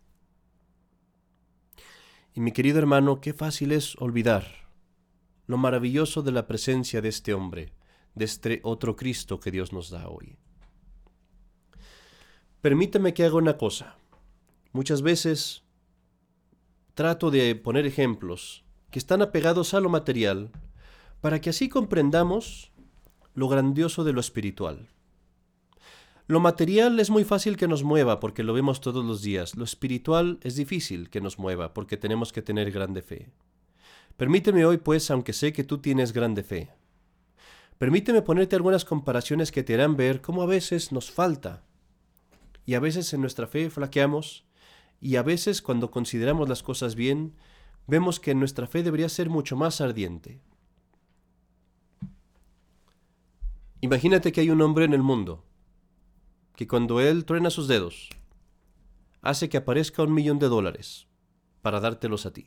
Y 2.34 2.40
mi 2.40 2.52
querido 2.52 2.78
hermano, 2.78 3.20
qué 3.20 3.32
fácil 3.32 3.72
es 3.72 3.96
olvidar 3.96 4.62
lo 5.46 5.58
maravilloso 5.58 6.22
de 6.22 6.32
la 6.32 6.46
presencia 6.46 7.00
de 7.00 7.08
este 7.08 7.34
hombre, 7.34 7.72
de 8.14 8.24
este 8.24 8.60
otro 8.62 8.96
Cristo 8.96 9.40
que 9.40 9.50
Dios 9.50 9.72
nos 9.72 9.90
da 9.90 10.08
hoy. 10.08 10.38
Permíteme 12.60 13.12
que 13.12 13.24
haga 13.24 13.36
una 13.36 13.56
cosa. 13.56 13.96
Muchas 14.72 15.02
veces 15.02 15.64
trato 16.94 17.30
de 17.30 17.54
poner 17.56 17.86
ejemplos 17.86 18.64
que 18.90 18.98
están 18.98 19.20
apegados 19.22 19.74
a 19.74 19.80
lo 19.80 19.88
material 19.88 20.50
para 21.20 21.40
que 21.40 21.50
así 21.50 21.68
comprendamos 21.68 22.71
lo 23.34 23.48
grandioso 23.48 24.04
de 24.04 24.12
lo 24.12 24.20
espiritual. 24.20 24.88
Lo 26.26 26.40
material 26.40 27.00
es 27.00 27.10
muy 27.10 27.24
fácil 27.24 27.56
que 27.56 27.68
nos 27.68 27.82
mueva 27.82 28.20
porque 28.20 28.42
lo 28.42 28.52
vemos 28.52 28.80
todos 28.80 29.04
los 29.04 29.22
días. 29.22 29.56
Lo 29.56 29.64
espiritual 29.64 30.38
es 30.42 30.56
difícil 30.56 31.10
que 31.10 31.20
nos 31.20 31.38
mueva 31.38 31.74
porque 31.74 31.96
tenemos 31.96 32.32
que 32.32 32.42
tener 32.42 32.70
grande 32.70 33.02
fe. 33.02 33.30
Permíteme 34.16 34.64
hoy, 34.64 34.78
pues, 34.78 35.10
aunque 35.10 35.32
sé 35.32 35.52
que 35.52 35.64
tú 35.64 35.78
tienes 35.78 36.12
grande 36.12 36.42
fe, 36.42 36.70
permíteme 37.78 38.22
ponerte 38.22 38.54
algunas 38.54 38.84
comparaciones 38.84 39.50
que 39.50 39.62
te 39.62 39.74
harán 39.74 39.96
ver 39.96 40.20
cómo 40.20 40.42
a 40.42 40.46
veces 40.46 40.92
nos 40.92 41.10
falta 41.10 41.64
y 42.64 42.74
a 42.74 42.80
veces 42.80 43.12
en 43.12 43.20
nuestra 43.20 43.46
fe 43.46 43.70
flaqueamos 43.70 44.44
y 45.00 45.16
a 45.16 45.22
veces 45.22 45.62
cuando 45.62 45.90
consideramos 45.90 46.48
las 46.48 46.62
cosas 46.62 46.94
bien, 46.94 47.34
vemos 47.86 48.20
que 48.20 48.34
nuestra 48.34 48.68
fe 48.68 48.82
debería 48.82 49.08
ser 49.08 49.28
mucho 49.28 49.56
más 49.56 49.80
ardiente. 49.80 50.40
Imagínate 53.84 54.30
que 54.30 54.40
hay 54.40 54.48
un 54.48 54.62
hombre 54.62 54.84
en 54.84 54.94
el 54.94 55.02
mundo 55.02 55.44
que 56.54 56.68
cuando 56.68 57.00
él 57.00 57.24
truena 57.24 57.50
sus 57.50 57.66
dedos, 57.66 58.10
hace 59.22 59.48
que 59.48 59.56
aparezca 59.56 60.04
un 60.04 60.14
millón 60.14 60.38
de 60.38 60.46
dólares 60.46 61.08
para 61.62 61.80
dártelos 61.80 62.24
a 62.24 62.32
ti. 62.32 62.46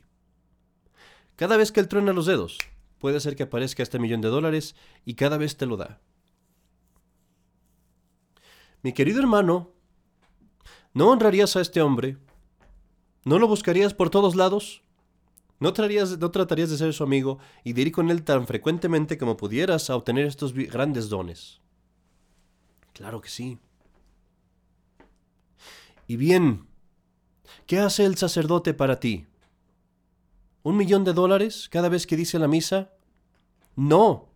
Cada 1.36 1.58
vez 1.58 1.72
que 1.72 1.80
él 1.80 1.88
truena 1.88 2.14
los 2.14 2.24
dedos, 2.24 2.56
puede 2.98 3.20
ser 3.20 3.36
que 3.36 3.42
aparezca 3.42 3.82
este 3.82 3.98
millón 3.98 4.22
de 4.22 4.28
dólares 4.28 4.76
y 5.04 5.12
cada 5.12 5.36
vez 5.36 5.58
te 5.58 5.66
lo 5.66 5.76
da. 5.76 6.00
Mi 8.80 8.94
querido 8.94 9.20
hermano, 9.20 9.74
¿no 10.94 11.10
honrarías 11.10 11.54
a 11.56 11.60
este 11.60 11.82
hombre? 11.82 12.16
¿No 13.26 13.38
lo 13.38 13.46
buscarías 13.46 13.92
por 13.92 14.08
todos 14.08 14.36
lados? 14.36 14.85
¿No, 15.58 15.72
¿No 16.18 16.30
tratarías 16.30 16.70
de 16.70 16.76
ser 16.76 16.92
su 16.92 17.02
amigo 17.02 17.38
y 17.64 17.72
de 17.72 17.82
ir 17.82 17.92
con 17.92 18.10
él 18.10 18.22
tan 18.24 18.46
frecuentemente 18.46 19.16
como 19.16 19.36
pudieras 19.36 19.88
a 19.88 19.96
obtener 19.96 20.26
estos 20.26 20.52
grandes 20.52 21.08
dones? 21.08 21.60
Claro 22.92 23.20
que 23.20 23.28
sí. 23.28 23.58
Y 26.06 26.16
bien, 26.16 26.66
¿qué 27.66 27.78
hace 27.78 28.04
el 28.04 28.16
sacerdote 28.16 28.74
para 28.74 29.00
ti? 29.00 29.26
¿Un 30.62 30.76
millón 30.76 31.04
de 31.04 31.12
dólares 31.12 31.68
cada 31.70 31.88
vez 31.88 32.06
que 32.06 32.16
dice 32.16 32.38
la 32.38 32.48
misa? 32.48 32.92
No. 33.76 34.28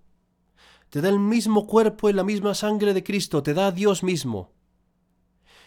Te 0.89 1.01
da 1.01 1.09
el 1.09 1.19
mismo 1.19 1.67
cuerpo 1.67 2.09
y 2.09 2.13
la 2.13 2.25
misma 2.25 2.55
sangre 2.55 2.95
de 2.95 3.05
Cristo, 3.05 3.43
te 3.43 3.55
da 3.55 3.69
a 3.69 3.73
Dios 3.73 4.03
mismo. 4.03 4.53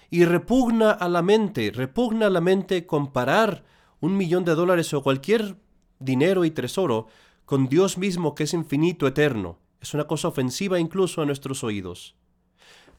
Y 0.09 0.25
repugna 0.25 0.91
a 0.91 1.09
la 1.09 1.21
mente, 1.21 1.71
repugna 1.71 2.27
a 2.27 2.29
la 2.29 2.41
mente 2.41 2.85
comparar 2.85 3.63
un 4.03 4.17
millón 4.17 4.43
de 4.43 4.53
dólares 4.53 4.93
o 4.93 5.01
cualquier 5.01 5.55
dinero 5.97 6.43
y 6.43 6.51
tesoro 6.51 7.07
con 7.45 7.69
Dios 7.69 7.97
mismo 7.97 8.35
que 8.35 8.43
es 8.43 8.53
infinito, 8.53 9.07
eterno. 9.07 9.59
Es 9.79 9.93
una 9.93 10.07
cosa 10.07 10.27
ofensiva 10.27 10.77
incluso 10.77 11.21
a 11.21 11.25
nuestros 11.25 11.63
oídos. 11.63 12.17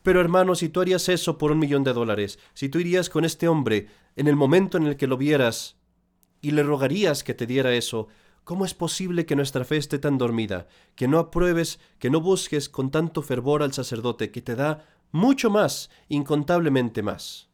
Pero 0.03 0.23
hermano, 0.23 0.55
si 0.55 0.71
tú 0.71 0.81
harías 0.81 1.11
eso 1.11 1.37
por 1.37 1.53
un 1.53 1.59
millón 1.59 1.85
de 1.85 1.93
dólares, 1.93 2.39
si 2.55 2.71
tú 2.71 2.79
irías 2.79 3.11
con 3.11 3.27
este 3.27 3.49
hombre 3.49 3.89
en 4.17 4.29
el 4.29 4.35
momento 4.35 4.79
en 4.79 4.87
el 4.87 4.97
que 4.97 5.07
lo 5.07 5.19
vieras 5.19 5.77
y 6.41 6.53
le 6.53 6.63
rogarías 6.63 7.23
que 7.23 7.35
te 7.35 7.47
diera 7.47 7.75
eso, 7.75 8.09
¿cómo 8.43 8.65
es 8.65 8.73
posible 8.73 9.27
que 9.27 9.37
nuestra 9.37 9.67
fe 9.67 9.77
esté 9.77 9.99
tan 9.99 10.17
dormida, 10.17 10.69
que 10.95 11.07
no 11.07 11.19
apruebes, 11.19 11.81
que 11.99 12.09
no 12.09 12.23
busques 12.23 12.71
con 12.71 12.91
tanto 12.91 13.21
fervor 13.21 13.63
al 13.63 13.75
sacerdote 13.75 14.31
que 14.31 14.41
te 14.41 14.57
da 14.57 14.87
mucho 15.13 15.51
más, 15.51 15.91
incontablemente 16.09 17.03
más, 17.03 17.51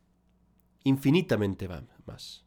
infinitamente 0.85 1.69
más? 2.07 2.45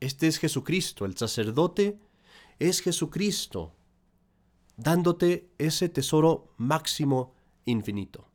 Este 0.00 0.28
es 0.28 0.38
Jesucristo, 0.38 1.04
el 1.04 1.16
sacerdote 1.16 1.98
es 2.60 2.80
Jesucristo, 2.80 3.74
dándote 4.76 5.50
ese 5.58 5.88
tesoro 5.88 6.54
máximo 6.56 7.34
infinito. 7.64 8.28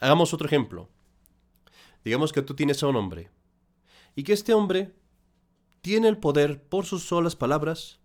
Hagamos 0.00 0.34
otro 0.34 0.46
ejemplo. 0.46 0.88
Digamos 2.04 2.32
que 2.32 2.42
tú 2.42 2.54
tienes 2.54 2.82
a 2.82 2.88
un 2.88 2.96
hombre 2.96 3.30
y 4.14 4.22
que 4.22 4.34
este 4.34 4.52
hombre 4.52 4.94
tiene 5.80 6.08
el 6.08 6.18
poder, 6.18 6.62
por 6.62 6.84
sus 6.84 7.04
solas 7.04 7.36
palabras, 7.36 8.00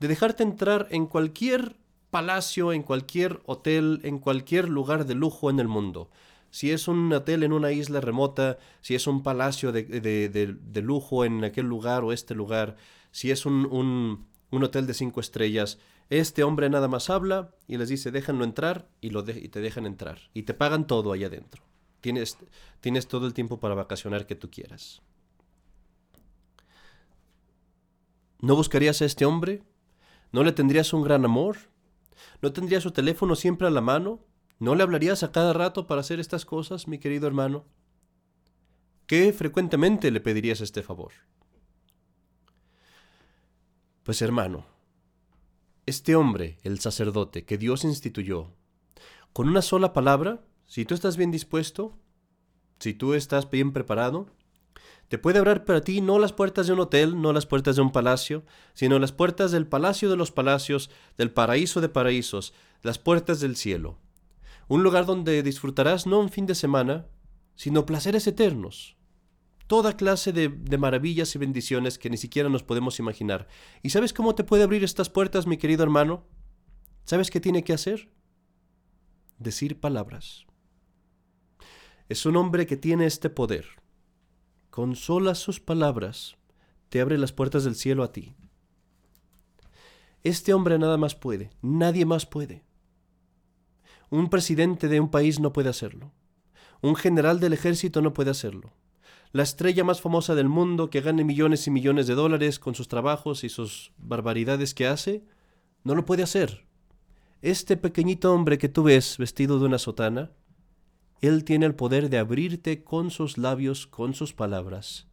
de 0.00 0.08
dejarte 0.08 0.42
entrar 0.42 0.88
en 0.90 1.06
cualquier 1.06 1.76
palacio, 2.10 2.72
en 2.72 2.82
cualquier 2.82 3.42
hotel, 3.46 4.00
en 4.02 4.18
cualquier 4.18 4.68
lugar 4.68 5.06
de 5.06 5.14
lujo 5.14 5.50
en 5.50 5.60
el 5.60 5.68
mundo 5.68 6.10
si 6.56 6.72
es 6.72 6.88
un 6.88 7.12
hotel 7.12 7.42
en 7.42 7.52
una 7.52 7.70
isla 7.70 8.00
remota, 8.00 8.56
si 8.80 8.94
es 8.94 9.06
un 9.06 9.22
palacio 9.22 9.72
de, 9.72 10.80
lujo 10.82 11.26
en 11.26 11.44
aquel 11.44 11.66
lugar 11.66 12.02
o 12.02 12.14
este 12.14 12.34
lugar, 12.34 12.76
si 13.10 13.30
es 13.30 13.44
un, 13.44 13.66
un, 14.50 14.64
hotel 14.64 14.86
de 14.86 14.94
cinco 14.94 15.20
estrellas, 15.20 15.78
este 16.08 16.44
hombre 16.44 16.70
nada 16.70 16.88
más 16.88 17.10
habla 17.10 17.54
y 17.68 17.76
les 17.76 17.90
dice 17.90 18.10
déjenlo 18.10 18.42
entrar 18.42 18.88
y, 19.02 19.10
lo 19.10 19.20
y 19.28 19.48
te 19.48 19.60
dejan 19.60 19.84
entrar 19.84 20.30
y 20.32 20.44
te 20.44 20.54
pagan 20.54 20.86
todo 20.86 21.12
ahí 21.12 21.24
adentro. 21.24 21.62
Tienes, 22.00 22.38
tienes 22.80 23.06
todo 23.06 23.26
el 23.26 23.34
tiempo 23.34 23.60
para 23.60 23.74
vacacionar 23.74 24.26
que 24.26 24.34
tú 24.34 24.50
quieras. 24.50 25.02
¿No 28.40 28.56
buscarías 28.56 29.02
a 29.02 29.04
este 29.04 29.26
hombre? 29.26 29.62
¿No 30.32 30.42
le 30.42 30.52
tendrías 30.52 30.94
un 30.94 31.02
gran 31.02 31.26
amor? 31.26 31.58
¿No 32.40 32.54
tendrías 32.54 32.82
su 32.82 32.92
teléfono 32.92 33.36
siempre 33.36 33.66
a 33.66 33.70
la 33.70 33.82
mano? 33.82 34.24
¿No 34.58 34.74
le 34.74 34.82
hablarías 34.82 35.22
a 35.22 35.32
cada 35.32 35.52
rato 35.52 35.86
para 35.86 36.00
hacer 36.00 36.18
estas 36.18 36.46
cosas, 36.46 36.88
mi 36.88 36.98
querido 36.98 37.26
hermano? 37.26 37.66
¿Qué 39.06 39.34
frecuentemente 39.34 40.10
le 40.10 40.20
pedirías 40.20 40.62
este 40.62 40.82
favor? 40.82 41.12
Pues 44.02 44.22
hermano, 44.22 44.64
este 45.84 46.16
hombre, 46.16 46.58
el 46.62 46.80
sacerdote 46.80 47.44
que 47.44 47.58
Dios 47.58 47.84
instituyó, 47.84 48.54
con 49.34 49.46
una 49.46 49.60
sola 49.60 49.92
palabra, 49.92 50.40
si 50.64 50.86
tú 50.86 50.94
estás 50.94 51.18
bien 51.18 51.30
dispuesto, 51.30 51.98
si 52.80 52.94
tú 52.94 53.12
estás 53.12 53.50
bien 53.50 53.74
preparado, 53.74 54.26
te 55.08 55.18
puede 55.18 55.38
abrir 55.38 55.64
para 55.64 55.82
ti 55.82 56.00
no 56.00 56.18
las 56.18 56.32
puertas 56.32 56.66
de 56.66 56.72
un 56.72 56.80
hotel, 56.80 57.20
no 57.20 57.34
las 57.34 57.44
puertas 57.44 57.76
de 57.76 57.82
un 57.82 57.92
palacio, 57.92 58.42
sino 58.72 58.98
las 58.98 59.12
puertas 59.12 59.52
del 59.52 59.66
palacio 59.66 60.08
de 60.08 60.16
los 60.16 60.32
palacios, 60.32 60.90
del 61.18 61.30
paraíso 61.30 61.82
de 61.82 61.90
paraísos, 61.90 62.54
las 62.82 62.98
puertas 62.98 63.40
del 63.40 63.56
cielo 63.56 63.98
un 64.68 64.82
lugar 64.82 65.06
donde 65.06 65.42
disfrutarás 65.42 66.06
no 66.06 66.20
un 66.20 66.28
fin 66.28 66.46
de 66.46 66.54
semana, 66.54 67.06
sino 67.54 67.86
placeres 67.86 68.26
eternos. 68.26 68.96
toda 69.66 69.96
clase 69.96 70.32
de, 70.32 70.78
maravillas 70.78 71.34
y 71.34 71.38
bendiciones 71.38 71.98
que 71.98 72.08
ni 72.08 72.16
siquiera 72.16 72.48
nos 72.48 72.62
podemos 72.62 73.00
imaginar. 73.00 73.48
¿Y 73.82 73.90
sabes 73.90 74.12
cómo 74.12 74.36
te 74.36 74.44
puede 74.44 74.62
abrir 74.62 74.84
estas 74.84 75.10
puertas, 75.10 75.48
mi 75.48 75.56
querido 75.56 75.82
hermano? 75.82 76.24
¿Sabes 77.04 77.30
qué 77.30 77.40
tiene 77.40 77.64
que 77.64 77.72
hacer? 77.72 78.08
Decir 79.38 79.80
palabras. 79.80 80.46
Es 82.08 82.26
un 82.26 82.36
hombre 82.36 82.66
que 82.66 82.76
tiene 82.76 83.06
este 83.06 83.28
poder. 83.28 83.66
Con 84.70 84.94
solas 84.94 85.38
sus 85.38 85.58
palabras 85.58 86.36
te 86.88 87.00
abre 87.00 87.18
las 87.18 87.32
puertas 87.32 87.64
del 87.64 87.74
cielo 87.74 88.04
a 88.04 88.12
ti. 88.12 88.36
Este 90.22 90.54
hombre 90.54 90.78
nada 90.78 90.96
más 90.96 91.14
puede, 91.14 91.50
nadie 91.62 92.04
más 92.04 92.26
puede. 92.26 92.65
Un 94.10 94.28
presidente 94.28 94.88
de 94.88 95.00
un 95.00 95.10
país 95.10 95.40
no 95.40 95.52
puede 95.52 95.68
hacerlo. 95.68 96.12
Un 96.82 96.96
general 96.96 97.40
del 97.40 97.52
ejército 97.52 98.02
no 98.02 98.12
puede 98.12 98.30
hacerlo. 98.30 98.72
La 99.32 99.42
estrella 99.42 99.84
más 99.84 100.00
famosa 100.00 100.34
del 100.34 100.48
mundo 100.48 100.88
que 100.90 101.00
gane 101.00 101.24
millones 101.24 101.66
y 101.66 101.70
millones 101.70 102.06
de 102.06 102.14
dólares 102.14 102.58
con 102.58 102.74
sus 102.74 102.88
trabajos 102.88 103.44
y 103.44 103.48
sus 103.48 103.92
barbaridades 103.98 104.74
que 104.74 104.86
hace, 104.86 105.24
no 105.84 105.94
lo 105.94 106.04
puede 106.04 106.22
hacer. 106.22 106.66
Este 107.42 107.76
pequeñito 107.76 108.32
hombre 108.32 108.58
que 108.58 108.68
tú 108.68 108.84
ves 108.84 109.18
vestido 109.18 109.58
de 109.58 109.66
una 109.66 109.78
sotana, 109.78 110.32
él 111.20 111.44
tiene 111.44 111.66
el 111.66 111.74
poder 111.74 112.10
de 112.10 112.18
abrirte 112.18 112.84
con 112.84 113.10
sus 113.10 113.38
labios, 113.38 113.86
con 113.86 114.14
sus 114.14 114.32
palabras, 114.32 115.06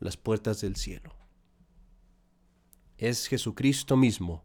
las 0.00 0.16
puertas 0.16 0.60
del 0.60 0.76
cielo. 0.76 1.14
Es 2.98 3.26
Jesucristo 3.26 3.96
mismo 3.96 4.44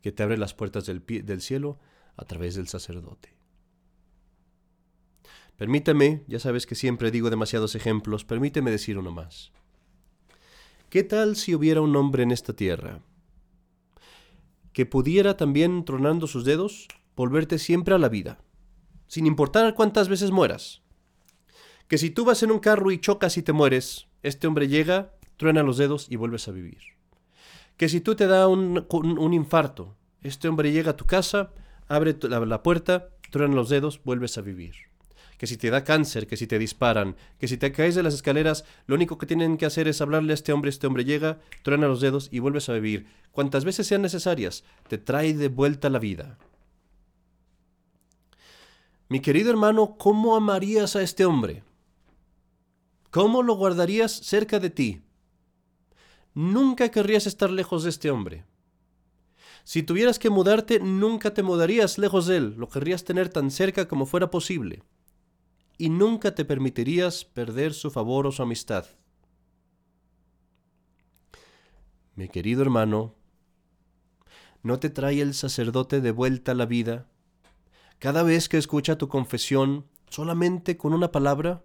que 0.00 0.12
te 0.12 0.22
abre 0.22 0.36
las 0.36 0.54
puertas 0.54 0.86
del, 0.86 1.40
cielo 1.40 1.78
a 2.18 2.24
través 2.24 2.56
del 2.56 2.68
sacerdote. 2.68 3.38
Permítame, 5.56 6.24
ya 6.28 6.38
sabes 6.38 6.66
que 6.66 6.74
siempre 6.74 7.10
digo 7.10 7.30
demasiados 7.30 7.74
ejemplos, 7.74 8.24
permíteme 8.24 8.70
decir 8.70 8.98
uno 8.98 9.10
más. 9.10 9.52
¿Qué 10.90 11.02
tal 11.02 11.36
si 11.36 11.54
hubiera 11.54 11.80
un 11.80 11.96
hombre 11.96 12.22
en 12.22 12.30
esta 12.30 12.52
tierra 12.52 13.00
que 14.72 14.86
pudiera 14.86 15.36
también, 15.36 15.84
tronando 15.84 16.26
sus 16.26 16.44
dedos, 16.44 16.86
volverte 17.16 17.58
siempre 17.58 17.94
a 17.94 17.98
la 17.98 18.08
vida, 18.08 18.38
sin 19.06 19.26
importar 19.26 19.74
cuántas 19.74 20.08
veces 20.08 20.30
mueras? 20.30 20.82
Que 21.88 21.98
si 21.98 22.10
tú 22.10 22.24
vas 22.24 22.42
en 22.42 22.50
un 22.50 22.58
carro 22.58 22.90
y 22.90 23.00
chocas 23.00 23.36
y 23.36 23.42
te 23.42 23.52
mueres, 23.52 24.06
este 24.22 24.46
hombre 24.46 24.68
llega, 24.68 25.14
truena 25.36 25.62
los 25.62 25.76
dedos 25.76 26.06
y 26.10 26.16
vuelves 26.16 26.46
a 26.48 26.52
vivir. 26.52 26.82
Que 27.76 27.88
si 27.88 28.00
tú 28.00 28.14
te 28.14 28.26
da 28.26 28.48
un, 28.48 28.86
un 28.90 29.34
infarto, 29.34 29.96
este 30.22 30.48
hombre 30.48 30.72
llega 30.72 30.92
a 30.92 30.96
tu 30.96 31.04
casa, 31.04 31.52
abre 31.88 32.16
la, 32.22 32.62
puerta, 32.62 33.08
truena 33.30 33.54
los 33.54 33.68
dedos, 33.68 34.00
vuelves 34.04 34.38
a 34.38 34.42
vivir. 34.42 34.74
Que 35.38 35.46
si 35.46 35.56
te 35.56 35.70
da 35.70 35.84
cáncer, 35.84 36.26
que 36.26 36.36
si 36.36 36.46
te 36.46 36.58
disparan, 36.58 37.16
que 37.38 37.48
si 37.48 37.56
te 37.56 37.72
caes 37.72 37.94
de 37.94 38.02
las 38.02 38.14
escaleras, 38.14 38.64
lo 38.86 38.94
único 38.94 39.18
que 39.18 39.26
tienen 39.26 39.56
que 39.56 39.66
hacer 39.66 39.88
es 39.88 40.00
hablarle 40.00 40.32
a 40.32 40.34
este 40.34 40.52
hombre, 40.52 40.70
este 40.70 40.86
hombre 40.86 41.04
llega, 41.04 41.38
truena 41.62 41.86
los 41.86 42.00
dedos 42.00 42.28
y 42.32 42.40
vuelves 42.40 42.68
a 42.68 42.74
vivir. 42.74 43.06
Cuantas 43.32 43.64
veces 43.64 43.86
sean 43.86 44.02
necesarias, 44.02 44.64
te 44.88 44.98
trae 44.98 45.34
de 45.34 45.48
vuelta 45.48 45.90
la 45.90 45.98
vida. 45.98 46.38
Mi 49.08 49.20
querido 49.20 49.50
hermano, 49.50 49.96
¿cómo 49.96 50.36
amarías 50.36 50.96
a 50.96 51.02
este 51.02 51.24
hombre? 51.24 51.62
¿Cómo 53.10 53.42
lo 53.42 53.54
guardarías 53.54 54.12
cerca 54.12 54.58
de 54.58 54.68
ti? 54.68 55.02
Nunca 56.34 56.90
querrías 56.90 57.26
estar 57.26 57.50
lejos 57.50 57.84
de 57.84 57.90
este 57.90 58.10
hombre. 58.10 58.44
Si 59.68 59.82
tuvieras 59.82 60.18
que 60.18 60.30
mudarte, 60.30 60.80
nunca 60.80 61.34
te 61.34 61.42
mudarías 61.42 61.98
lejos 61.98 62.24
de 62.24 62.38
él, 62.38 62.54
lo 62.56 62.70
querrías 62.70 63.04
tener 63.04 63.28
tan 63.28 63.50
cerca 63.50 63.86
como 63.86 64.06
fuera 64.06 64.30
posible. 64.30 64.82
Y 65.76 65.90
nunca 65.90 66.34
te 66.34 66.46
permitirías 66.46 67.26
perder 67.26 67.74
su 67.74 67.90
favor 67.90 68.26
o 68.26 68.32
su 68.32 68.42
amistad. 68.42 68.86
Mi 72.14 72.30
querido 72.30 72.62
hermano, 72.62 73.14
¿no 74.62 74.78
te 74.80 74.88
trae 74.88 75.20
el 75.20 75.34
sacerdote 75.34 76.00
de 76.00 76.12
vuelta 76.12 76.52
a 76.52 76.54
la 76.54 76.64
vida 76.64 77.06
cada 77.98 78.22
vez 78.22 78.48
que 78.48 78.56
escucha 78.56 78.96
tu 78.96 79.08
confesión 79.08 79.84
solamente 80.08 80.78
con 80.78 80.94
una 80.94 81.12
palabra? 81.12 81.62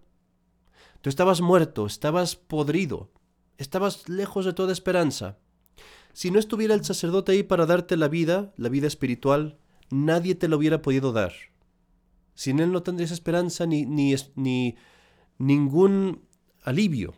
Tú 0.99 1.09
estabas 1.09 1.39
muerto, 1.39 1.85
estabas 1.85 2.35
podrido, 2.35 3.13
estabas 3.57 4.09
lejos 4.09 4.43
de 4.43 4.51
toda 4.51 4.73
esperanza. 4.73 5.37
Si 6.13 6.29
no 6.29 6.39
estuviera 6.39 6.75
el 6.75 6.85
sacerdote 6.85 7.31
ahí 7.31 7.43
para 7.43 7.65
darte 7.65 7.97
la 7.97 8.07
vida, 8.07 8.53
la 8.55 8.69
vida 8.69 8.87
espiritual, 8.87 9.57
nadie 9.89 10.35
te 10.35 10.47
lo 10.47 10.57
hubiera 10.57 10.81
podido 10.81 11.11
dar. 11.11 11.33
Sin 12.35 12.59
él 12.59 12.71
no 12.71 12.83
tendrías 12.83 13.11
esperanza 13.11 13.65
ni, 13.65 13.85
ni, 13.85 14.15
ni 14.35 14.75
ningún 15.39 16.21
alivio. 16.63 17.15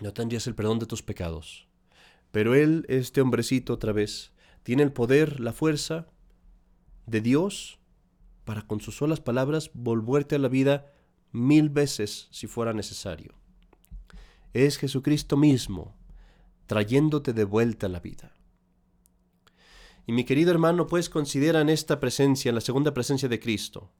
No 0.00 0.12
tendrías 0.12 0.46
el 0.46 0.54
perdón 0.54 0.78
de 0.80 0.86
tus 0.86 1.02
pecados. 1.02 1.66
Pero 2.30 2.54
él, 2.54 2.84
este 2.88 3.22
hombrecito 3.22 3.72
otra 3.72 3.92
vez, 3.92 4.32
tiene 4.62 4.82
el 4.82 4.92
poder, 4.92 5.40
la 5.40 5.52
fuerza 5.52 6.08
de 7.06 7.20
Dios 7.20 7.78
para 8.44 8.66
con 8.66 8.80
sus 8.80 8.96
solas 8.96 9.20
palabras 9.20 9.70
volverte 9.72 10.34
a 10.34 10.38
la 10.38 10.48
vida 10.48 10.92
mil 11.30 11.70
veces 11.70 12.28
si 12.30 12.46
fuera 12.46 12.72
necesario. 12.72 13.34
Es 14.52 14.76
Jesucristo 14.76 15.36
mismo 15.36 15.94
trayéndote 16.72 17.34
de 17.34 17.44
vuelta 17.44 17.86
la 17.86 18.00
vida. 18.00 18.32
Y 20.06 20.12
mi 20.12 20.24
querido 20.24 20.50
hermano, 20.50 20.86
pues 20.86 21.10
considera 21.10 21.60
en 21.60 21.68
esta 21.68 22.00
presencia, 22.00 22.48
en 22.48 22.54
la 22.54 22.62
segunda 22.62 22.94
presencia 22.94 23.28
de 23.28 23.38
Cristo, 23.38 23.90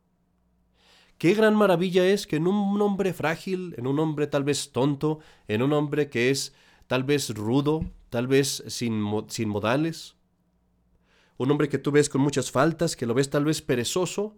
qué 1.18 1.34
gran 1.34 1.54
maravilla 1.54 2.06
es 2.06 2.26
que 2.26 2.36
en 2.36 2.46
un 2.46 2.80
hombre 2.80 3.12
frágil, 3.12 3.74
en 3.76 3.86
un 3.86 3.98
hombre 3.98 4.26
tal 4.26 4.42
vez 4.42 4.72
tonto, 4.72 5.18
en 5.48 5.60
un 5.60 5.74
hombre 5.74 6.08
que 6.08 6.30
es 6.30 6.54
tal 6.86 7.04
vez 7.04 7.28
rudo, 7.34 7.84
tal 8.08 8.26
vez 8.26 8.64
sin, 8.68 9.04
sin 9.28 9.50
modales, 9.50 10.16
un 11.36 11.50
hombre 11.50 11.68
que 11.68 11.76
tú 11.76 11.90
ves 11.90 12.08
con 12.08 12.22
muchas 12.22 12.50
faltas, 12.50 12.96
que 12.96 13.04
lo 13.04 13.12
ves 13.12 13.28
tal 13.28 13.44
vez 13.44 13.60
perezoso, 13.60 14.34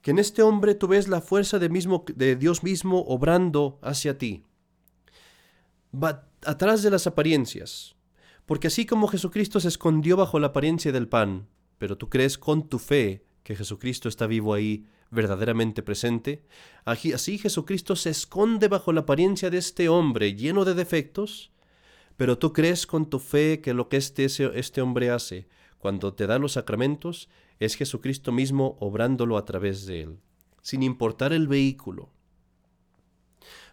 que 0.00 0.12
en 0.12 0.20
este 0.20 0.42
hombre 0.42 0.76
tú 0.76 0.86
ves 0.86 1.08
la 1.08 1.20
fuerza 1.20 1.58
de, 1.58 1.70
mismo, 1.70 2.04
de 2.14 2.36
Dios 2.36 2.62
mismo 2.62 3.00
obrando 3.08 3.80
hacia 3.82 4.16
ti. 4.16 4.44
Atrás 6.48 6.82
de 6.82 6.90
las 6.90 7.06
apariencias, 7.06 7.94
porque 8.46 8.68
así 8.68 8.86
como 8.86 9.08
Jesucristo 9.08 9.60
se 9.60 9.68
escondió 9.68 10.16
bajo 10.16 10.40
la 10.40 10.46
apariencia 10.46 10.92
del 10.92 11.06
pan, 11.06 11.46
pero 11.76 11.98
tú 11.98 12.08
crees 12.08 12.38
con 12.38 12.70
tu 12.70 12.78
fe 12.78 13.26
que 13.42 13.54
Jesucristo 13.54 14.08
está 14.08 14.26
vivo 14.26 14.54
ahí, 14.54 14.86
verdaderamente 15.10 15.82
presente, 15.82 16.42
así 16.86 17.36
Jesucristo 17.36 17.96
se 17.96 18.08
esconde 18.08 18.68
bajo 18.68 18.94
la 18.94 19.02
apariencia 19.02 19.50
de 19.50 19.58
este 19.58 19.90
hombre 19.90 20.36
lleno 20.36 20.64
de 20.64 20.72
defectos, 20.72 21.52
pero 22.16 22.38
tú 22.38 22.54
crees 22.54 22.86
con 22.86 23.10
tu 23.10 23.18
fe 23.18 23.60
que 23.60 23.74
lo 23.74 23.90
que 23.90 23.98
este, 23.98 24.24
este 24.24 24.80
hombre 24.80 25.10
hace 25.10 25.48
cuando 25.76 26.14
te 26.14 26.26
da 26.26 26.38
los 26.38 26.52
sacramentos 26.52 27.28
es 27.58 27.74
Jesucristo 27.74 28.32
mismo 28.32 28.78
obrándolo 28.80 29.36
a 29.36 29.44
través 29.44 29.84
de 29.84 30.00
él, 30.00 30.18
sin 30.62 30.82
importar 30.82 31.34
el 31.34 31.46
vehículo, 31.46 32.08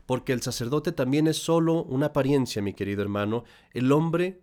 porque 0.05 0.33
el 0.33 0.41
sacerdote 0.41 0.91
también 0.91 1.27
es 1.27 1.37
solo 1.37 1.83
una 1.83 2.07
apariencia, 2.07 2.61
mi 2.61 2.73
querido 2.73 3.01
hermano. 3.01 3.43
El 3.71 3.91
hombre, 3.91 4.41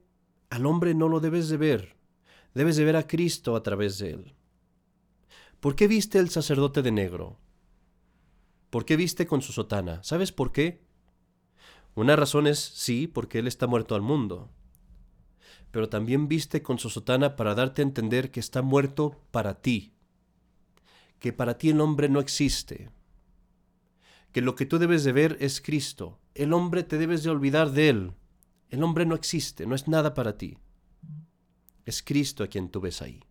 al 0.51 0.67
hombre 0.67 0.95
no 0.95 1.09
lo 1.09 1.21
debes 1.21 1.49
de 1.49 1.57
ver, 1.57 1.97
debes 2.55 2.77
de 2.77 2.85
ver 2.85 2.97
a 2.97 3.07
Cristo 3.07 3.55
a 3.55 3.63
través 3.63 3.99
de 3.99 4.11
él. 4.11 4.35
¿Por 5.61 5.77
qué 5.77 5.87
viste 5.87 6.19
el 6.19 6.31
sacerdote 6.31 6.83
de 6.83 6.91
negro? 6.91 7.39
¿Por 8.71 8.85
qué 8.85 8.97
viste 8.97 9.27
con 9.27 9.43
su 9.43 9.53
sotana? 9.53 10.03
¿Sabes 10.03 10.33
por 10.33 10.51
qué? 10.51 10.83
Una 11.95 12.17
razón 12.17 12.47
es 12.47 12.59
sí, 12.59 13.07
porque 13.07 13.39
él 13.39 13.47
está 13.47 13.67
muerto 13.67 13.95
al 13.95 14.03
mundo. 14.03 14.51
Pero 15.71 15.89
también 15.89 16.27
viste 16.27 16.63
con 16.63 16.79
su 16.79 16.91
sotana 16.91 17.37
para 17.37 17.55
darte 17.55 17.83
a 17.83 17.85
entender 17.85 18.31
que 18.31 18.41
está 18.41 18.63
muerto 18.63 19.21
para 19.31 19.61
ti, 19.61 19.95
que 21.19 21.33
para 21.33 21.59
ti 21.59 21.71
el 21.71 21.81
hombre 21.81 22.09
no 22.09 22.19
existe, 22.19 22.91
que 24.33 24.41
lo 24.41 24.55
que 24.55 24.67
tú 24.67 24.79
debes 24.79 25.05
de 25.05 25.13
ver 25.13 25.37
es 25.41 25.61
Cristo. 25.61 26.19
El 26.35 26.53
hombre 26.53 26.83
te 26.83 26.99
debes 26.99 27.23
de 27.23 27.31
olvidar 27.31 27.71
de 27.71 27.89
él. 27.91 28.13
El 28.71 28.83
hombre 28.83 29.05
no 29.05 29.15
existe, 29.15 29.67
no 29.67 29.75
es 29.75 29.87
nada 29.89 30.15
para 30.15 30.39
ti. 30.39 30.59
Es 31.85 32.03
Cristo 32.03 32.43
a 32.43 32.47
quien 32.47 32.71
tú 32.71 32.81
ves 32.81 33.03
ahí. 33.03 33.23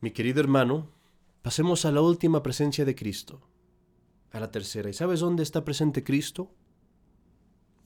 Mi 0.00 0.10
querido 0.10 0.40
hermano, 0.40 0.90
pasemos 1.42 1.84
a 1.84 1.92
la 1.92 2.00
última 2.00 2.42
presencia 2.42 2.84
de 2.84 2.94
Cristo, 2.94 3.40
a 4.32 4.40
la 4.40 4.50
tercera. 4.50 4.88
¿Y 4.88 4.94
sabes 4.94 5.20
dónde 5.20 5.42
está 5.42 5.64
presente 5.64 6.04
Cristo? 6.04 6.54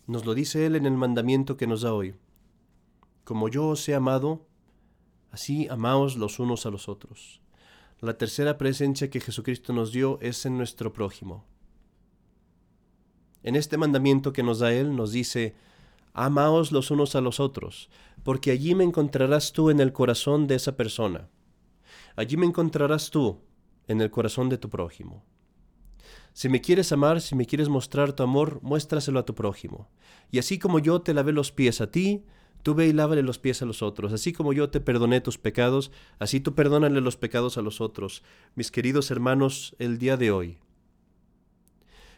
Nos 0.06 0.24
lo 0.24 0.34
dice 0.34 0.66
Él 0.66 0.76
en 0.76 0.86
el 0.86 0.96
mandamiento 0.96 1.56
que 1.56 1.66
nos 1.66 1.82
da 1.82 1.92
hoy. 1.92 2.14
Como 3.24 3.48
yo 3.48 3.68
os 3.68 3.88
he 3.88 3.94
amado, 3.94 4.46
así 5.30 5.68
amaos 5.68 6.16
los 6.16 6.38
unos 6.38 6.66
a 6.66 6.70
los 6.70 6.88
otros. 6.88 7.40
La 8.00 8.16
tercera 8.16 8.58
presencia 8.58 9.10
que 9.10 9.20
Jesucristo 9.20 9.72
nos 9.72 9.90
dio 9.90 10.20
es 10.20 10.46
en 10.46 10.56
nuestro 10.56 10.92
prójimo. 10.92 11.44
En 13.42 13.56
este 13.56 13.76
mandamiento 13.76 14.32
que 14.32 14.44
nos 14.44 14.60
da 14.60 14.72
Él 14.72 14.94
nos 14.94 15.10
dice, 15.10 15.56
Amaos 16.12 16.70
los 16.70 16.90
unos 16.90 17.16
a 17.16 17.20
los 17.20 17.40
otros, 17.40 17.90
porque 18.22 18.50
allí 18.50 18.74
me 18.74 18.84
encontrarás 18.84 19.52
tú 19.52 19.70
en 19.70 19.80
el 19.80 19.92
corazón 19.92 20.46
de 20.46 20.54
esa 20.54 20.76
persona. 20.76 21.28
Allí 22.14 22.36
me 22.36 22.46
encontrarás 22.46 23.10
tú 23.10 23.40
en 23.88 24.00
el 24.00 24.10
corazón 24.10 24.48
de 24.48 24.58
tu 24.58 24.68
prójimo. 24.68 25.24
Si 26.32 26.48
me 26.48 26.60
quieres 26.60 26.92
amar, 26.92 27.20
si 27.20 27.34
me 27.34 27.46
quieres 27.46 27.68
mostrar 27.68 28.12
tu 28.12 28.22
amor, 28.22 28.60
muéstraselo 28.62 29.18
a 29.18 29.24
tu 29.24 29.34
prójimo. 29.34 29.88
Y 30.30 30.38
así 30.38 30.58
como 30.58 30.78
yo 30.78 31.00
te 31.00 31.14
lavé 31.14 31.32
los 31.32 31.50
pies 31.50 31.80
a 31.80 31.90
ti, 31.90 32.24
tú 32.62 32.74
ve 32.74 32.86
y 32.86 32.92
lávale 32.92 33.22
los 33.22 33.38
pies 33.38 33.62
a 33.62 33.66
los 33.66 33.82
otros. 33.82 34.12
Así 34.12 34.32
como 34.32 34.52
yo 34.52 34.70
te 34.70 34.80
perdoné 34.80 35.20
tus 35.20 35.38
pecados, 35.38 35.90
así 36.18 36.40
tú 36.40 36.54
perdónale 36.54 37.00
los 37.00 37.16
pecados 37.16 37.58
a 37.58 37.62
los 37.62 37.80
otros. 37.80 38.22
Mis 38.54 38.70
queridos 38.70 39.10
hermanos, 39.10 39.74
el 39.78 39.98
día 39.98 40.16
de 40.16 40.30
hoy, 40.30 40.58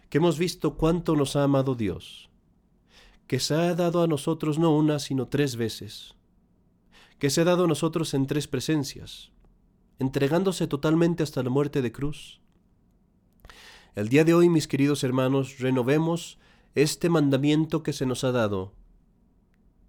que 0.08 0.18
hemos 0.18 0.38
visto 0.38 0.76
cuánto 0.76 1.16
nos 1.16 1.36
ha 1.36 1.44
amado 1.44 1.74
Dios, 1.74 2.30
que 3.26 3.40
se 3.40 3.54
ha 3.54 3.74
dado 3.74 4.02
a 4.02 4.06
nosotros 4.08 4.58
no 4.58 4.74
una, 4.76 4.98
sino 4.98 5.28
tres 5.28 5.56
veces, 5.56 6.14
que 7.18 7.30
se 7.30 7.42
ha 7.42 7.44
dado 7.44 7.64
a 7.64 7.68
nosotros 7.68 8.12
en 8.14 8.26
tres 8.26 8.48
presencias, 8.48 9.30
entregándose 9.98 10.66
totalmente 10.66 11.22
hasta 11.22 11.42
la 11.42 11.50
muerte 11.50 11.82
de 11.82 11.92
cruz, 11.92 12.40
el 13.96 14.08
día 14.08 14.24
de 14.24 14.34
hoy, 14.34 14.48
mis 14.48 14.68
queridos 14.68 15.02
hermanos, 15.02 15.58
renovemos 15.58 16.38
este 16.76 17.08
mandamiento 17.08 17.82
que 17.82 17.92
se 17.92 18.06
nos 18.06 18.22
ha 18.22 18.30
dado 18.30 18.72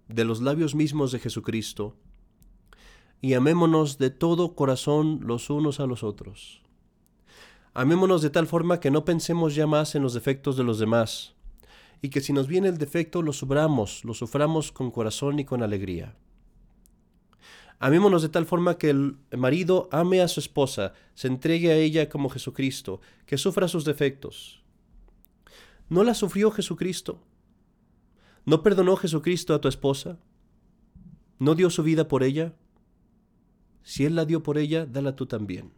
de 0.08 0.24
los 0.24 0.40
labios 0.40 0.74
mismos 0.74 1.12
de 1.12 1.18
Jesucristo 1.18 1.96
y 3.20 3.34
amémonos 3.34 3.98
de 3.98 4.10
todo 4.10 4.54
corazón 4.54 5.20
los 5.22 5.48
unos 5.48 5.78
a 5.78 5.86
los 5.86 6.02
otros. 6.02 6.62
Amémonos 7.72 8.20
de 8.20 8.30
tal 8.30 8.46
forma 8.46 8.80
que 8.80 8.90
no 8.90 9.04
pensemos 9.04 9.54
ya 9.54 9.66
más 9.66 9.94
en 9.94 10.02
los 10.02 10.12
defectos 10.12 10.56
de 10.56 10.64
los 10.64 10.78
demás, 10.78 11.34
y 12.02 12.10
que 12.10 12.20
si 12.20 12.32
nos 12.32 12.48
viene 12.48 12.68
el 12.68 12.78
defecto 12.78 13.22
lo 13.22 13.32
subramos, 13.32 14.04
lo 14.04 14.12
suframos 14.12 14.72
con 14.72 14.90
corazón 14.90 15.38
y 15.38 15.44
con 15.44 15.62
alegría. 15.62 16.16
Amémonos 17.78 18.22
de 18.22 18.28
tal 18.28 18.44
forma 18.44 18.76
que 18.76 18.90
el 18.90 19.16
marido 19.36 19.88
ame 19.92 20.20
a 20.20 20.28
su 20.28 20.40
esposa, 20.40 20.92
se 21.14 21.28
entregue 21.28 21.70
a 21.70 21.76
ella 21.76 22.08
como 22.08 22.28
Jesucristo, 22.28 23.00
que 23.24 23.38
sufra 23.38 23.68
sus 23.68 23.84
defectos. 23.84 24.62
¿No 25.88 26.02
la 26.04 26.14
sufrió 26.14 26.50
Jesucristo? 26.50 27.20
¿No 28.44 28.62
perdonó 28.62 28.96
Jesucristo 28.96 29.54
a 29.54 29.60
tu 29.60 29.68
esposa? 29.68 30.18
¿No 31.38 31.54
dio 31.54 31.70
su 31.70 31.82
vida 31.82 32.08
por 32.08 32.24
ella? 32.24 32.54
Si 33.82 34.04
Él 34.04 34.16
la 34.16 34.24
dio 34.24 34.42
por 34.42 34.58
ella, 34.58 34.84
dala 34.84 35.14
tú 35.14 35.26
también. 35.26 35.72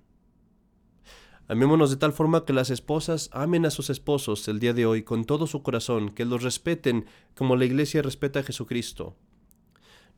Amémonos 1.46 1.90
de 1.90 1.96
tal 1.96 2.14
forma 2.14 2.46
que 2.46 2.55
las 2.55 2.70
esposas 2.70 3.29
amen 3.33 3.66
a 3.66 3.70
sus 3.70 3.90
esposos 3.90 4.48
el 4.48 4.61
día 4.61 4.72
de 4.72 4.87
hoy 4.87 5.03
con 5.03 5.27
todo 5.27 5.46
su 5.46 5.62
corazón, 5.62 6.09
que 6.09 6.24
los 6.24 6.42
respeten 6.42 7.05
como 7.35 7.57
la 7.57 7.66
iglesia 7.66 8.00
respeta 8.00 8.40
a 8.40 8.42
Jesucristo. 8.42 9.14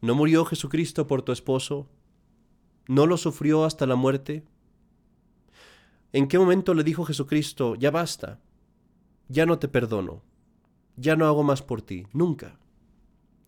¿No 0.01 0.15
murió 0.15 0.45
Jesucristo 0.45 1.09
por 1.09 1.23
tu 1.23 1.33
esposo? 1.33 1.89
¿No 2.87 3.07
lo 3.07 3.17
sufrió 3.17 3.65
hasta 3.65 3.87
la 3.87 3.97
muerte? 3.97 4.45
¿En 6.13 6.29
qué 6.29 6.39
momento 6.39 6.75
le 6.75 6.85
dijo 6.85 7.05
Jesucristo, 7.05 7.75
ya 7.75 7.91
basta, 7.91 8.39
ya 9.29 9.47
no 9.47 9.59
te 9.59 9.67
perdono, 9.67 10.23
ya 10.97 11.17
no 11.17 11.27
hago 11.27 11.43
más 11.43 11.63
por 11.63 11.83
ti? 11.83 12.07
Nunca. 12.13 12.59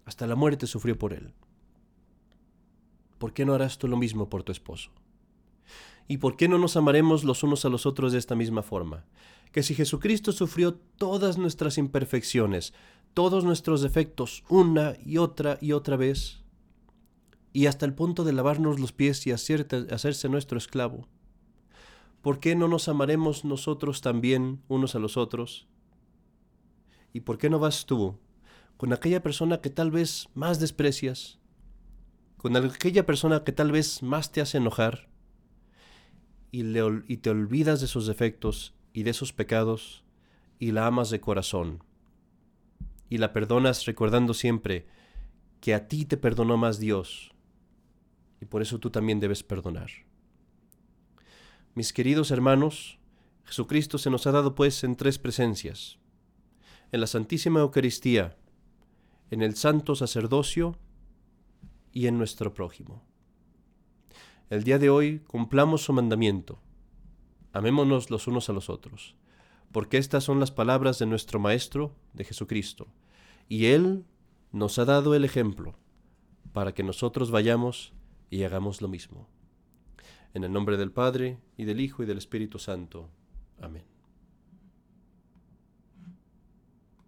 Hasta 0.05 0.27
la 0.27 0.37
muerte 0.37 0.67
sufrió 0.67 0.99
por 0.99 1.13
él. 1.13 1.33
¿Por 3.19 3.33
qué 3.33 3.45
no 3.45 3.55
harás 3.55 3.79
tú 3.79 3.89
lo 3.89 3.97
mismo 3.97 4.29
por 4.29 4.43
tu 4.43 4.53
esposo? 4.53 4.91
¿Y 6.07 6.19
por 6.19 6.37
qué 6.37 6.49
no 6.49 6.59
nos 6.59 6.77
amaremos 6.77 7.25
los 7.25 7.43
unos 7.43 7.65
a 7.65 7.69
los 7.69 7.85
otros 7.85 8.13
de 8.13 8.19
esta 8.19 8.35
misma 8.35 8.63
forma? 8.63 9.05
Que 9.53 9.63
si 9.63 9.75
Jesucristo 9.75 10.33
sufrió 10.33 10.75
todas 10.75 11.37
nuestras 11.37 11.79
imperfecciones, 11.79 12.73
todos 13.13 13.45
nuestros 13.45 13.83
defectos 13.83 14.45
una 14.49 14.95
y 15.05 15.19
otra 15.19 15.59
y 15.61 15.73
otra 15.73 15.97
vez, 15.97 16.43
y 17.53 17.67
hasta 17.67 17.85
el 17.87 17.95
punto 17.95 18.25
de 18.25 18.33
lavarnos 18.33 18.79
los 18.79 18.93
pies 18.93 19.27
y 19.27 19.33
hacerse 19.33 20.29
nuestro 20.29 20.59
esclavo. 20.59 21.09
¿Por 22.23 22.41
qué 22.41 22.55
no 22.55 22.69
nos 22.69 22.89
amaremos 22.89 23.45
nosotros 23.45 24.01
también 24.01 24.63
unos 24.69 24.95
a 24.95 24.99
los 24.99 25.17
otros? 25.17 25.67
¿Y 27.13 27.21
por 27.21 27.39
qué 27.39 27.51
no 27.51 27.59
vas 27.59 27.87
tú 27.87 28.19
con 28.77 28.93
aquella 28.93 29.23
persona 29.23 29.61
que 29.61 29.71
tal 29.71 29.91
vez 29.91 30.29
más 30.35 30.61
desprecias, 30.61 31.39
con 32.37 32.57
aquella 32.57 33.05
persona 33.07 33.43
que 33.43 33.53
tal 33.53 33.73
vez 33.73 34.03
más 34.03 34.31
te 34.31 34.41
hace 34.41 34.59
enojar, 34.59 35.09
y, 36.53 36.63
y 37.09 37.17
te 37.19 37.31
olvidas 37.31 37.81
de 37.81 37.89
sus 37.89 38.07
defectos 38.07 38.75
y 38.93 39.03
de 39.03 39.13
sus 39.13 39.33
pecados, 39.33 40.05
y 40.59 40.71
la 40.71 40.87
amas 40.87 41.11
de 41.11 41.21
corazón? 41.21 41.83
y 43.11 43.19
la 43.19 43.33
perdonas 43.33 43.87
recordando 43.87 44.35
siempre 44.35 44.87
que 45.61 45.75
a 45.75 45.89
ti 45.89 46.05
te 46.05 46.17
perdonó 46.17 46.57
más 46.57 46.79
Dios 46.79 47.33
y 48.41 48.45
por 48.45 48.63
eso 48.63 48.79
tú 48.79 48.91
también 48.91 49.19
debes 49.19 49.43
perdonar. 49.43 49.91
Mis 51.75 51.93
queridos 51.93 52.31
hermanos, 52.31 52.99
Jesucristo 53.45 53.99
se 53.99 54.11
nos 54.11 54.27
ha 54.27 54.33
dado 54.33 54.55
pues 54.55 54.85
en 54.85 54.95
tres 54.97 55.19
presencias, 55.19 55.99
en 56.93 57.01
la 57.01 57.07
Santísima 57.07 57.61
Eucaristía, 57.61 58.37
en 59.31 59.43
el 59.43 59.57
Santo 59.57 59.95
Sacerdocio 59.95 60.77
y 61.93 62.07
en 62.07 62.19
nuestro 62.19 62.55
prójimo. 62.55 63.03
El 64.51 64.65
día 64.65 64.79
de 64.79 64.91
hoy 64.91 65.21
cumplamos 65.21 65.83
su 65.83 65.93
mandamiento, 65.93 66.61
amémonos 67.53 68.11
los 68.11 68.27
unos 68.27 68.49
a 68.49 68.53
los 68.53 68.71
otros 68.71 69.19
porque 69.73 69.99
estas 69.99 70.25
son 70.25 70.41
las 70.41 70.51
palabras 70.51 70.99
de 70.99 71.07
nuestro 71.07 71.39
Maestro, 71.39 71.95
de 72.15 72.25
Jesucristo, 72.25 72.89
y 73.49 73.67
Él 73.67 74.05
nos 74.53 74.79
ha 74.79 74.85
dado 74.85 75.15
el 75.15 75.25
ejemplo 75.25 75.77
para 76.53 76.73
que 76.73 76.83
nosotros 76.83 77.31
vayamos 77.31 77.93
y 78.31 78.43
hagamos 78.43 78.81
lo 78.81 78.89
mismo. 78.89 79.29
En 80.35 80.45
el 80.45 80.53
nombre 80.53 80.77
del 80.77 80.93
Padre, 80.93 81.39
y 81.57 81.65
del 81.65 81.81
Hijo, 81.81 82.03
y 82.03 82.07
del 82.07 82.19
Espíritu 82.19 82.59
Santo. 82.59 83.09
Amén. 83.61 83.98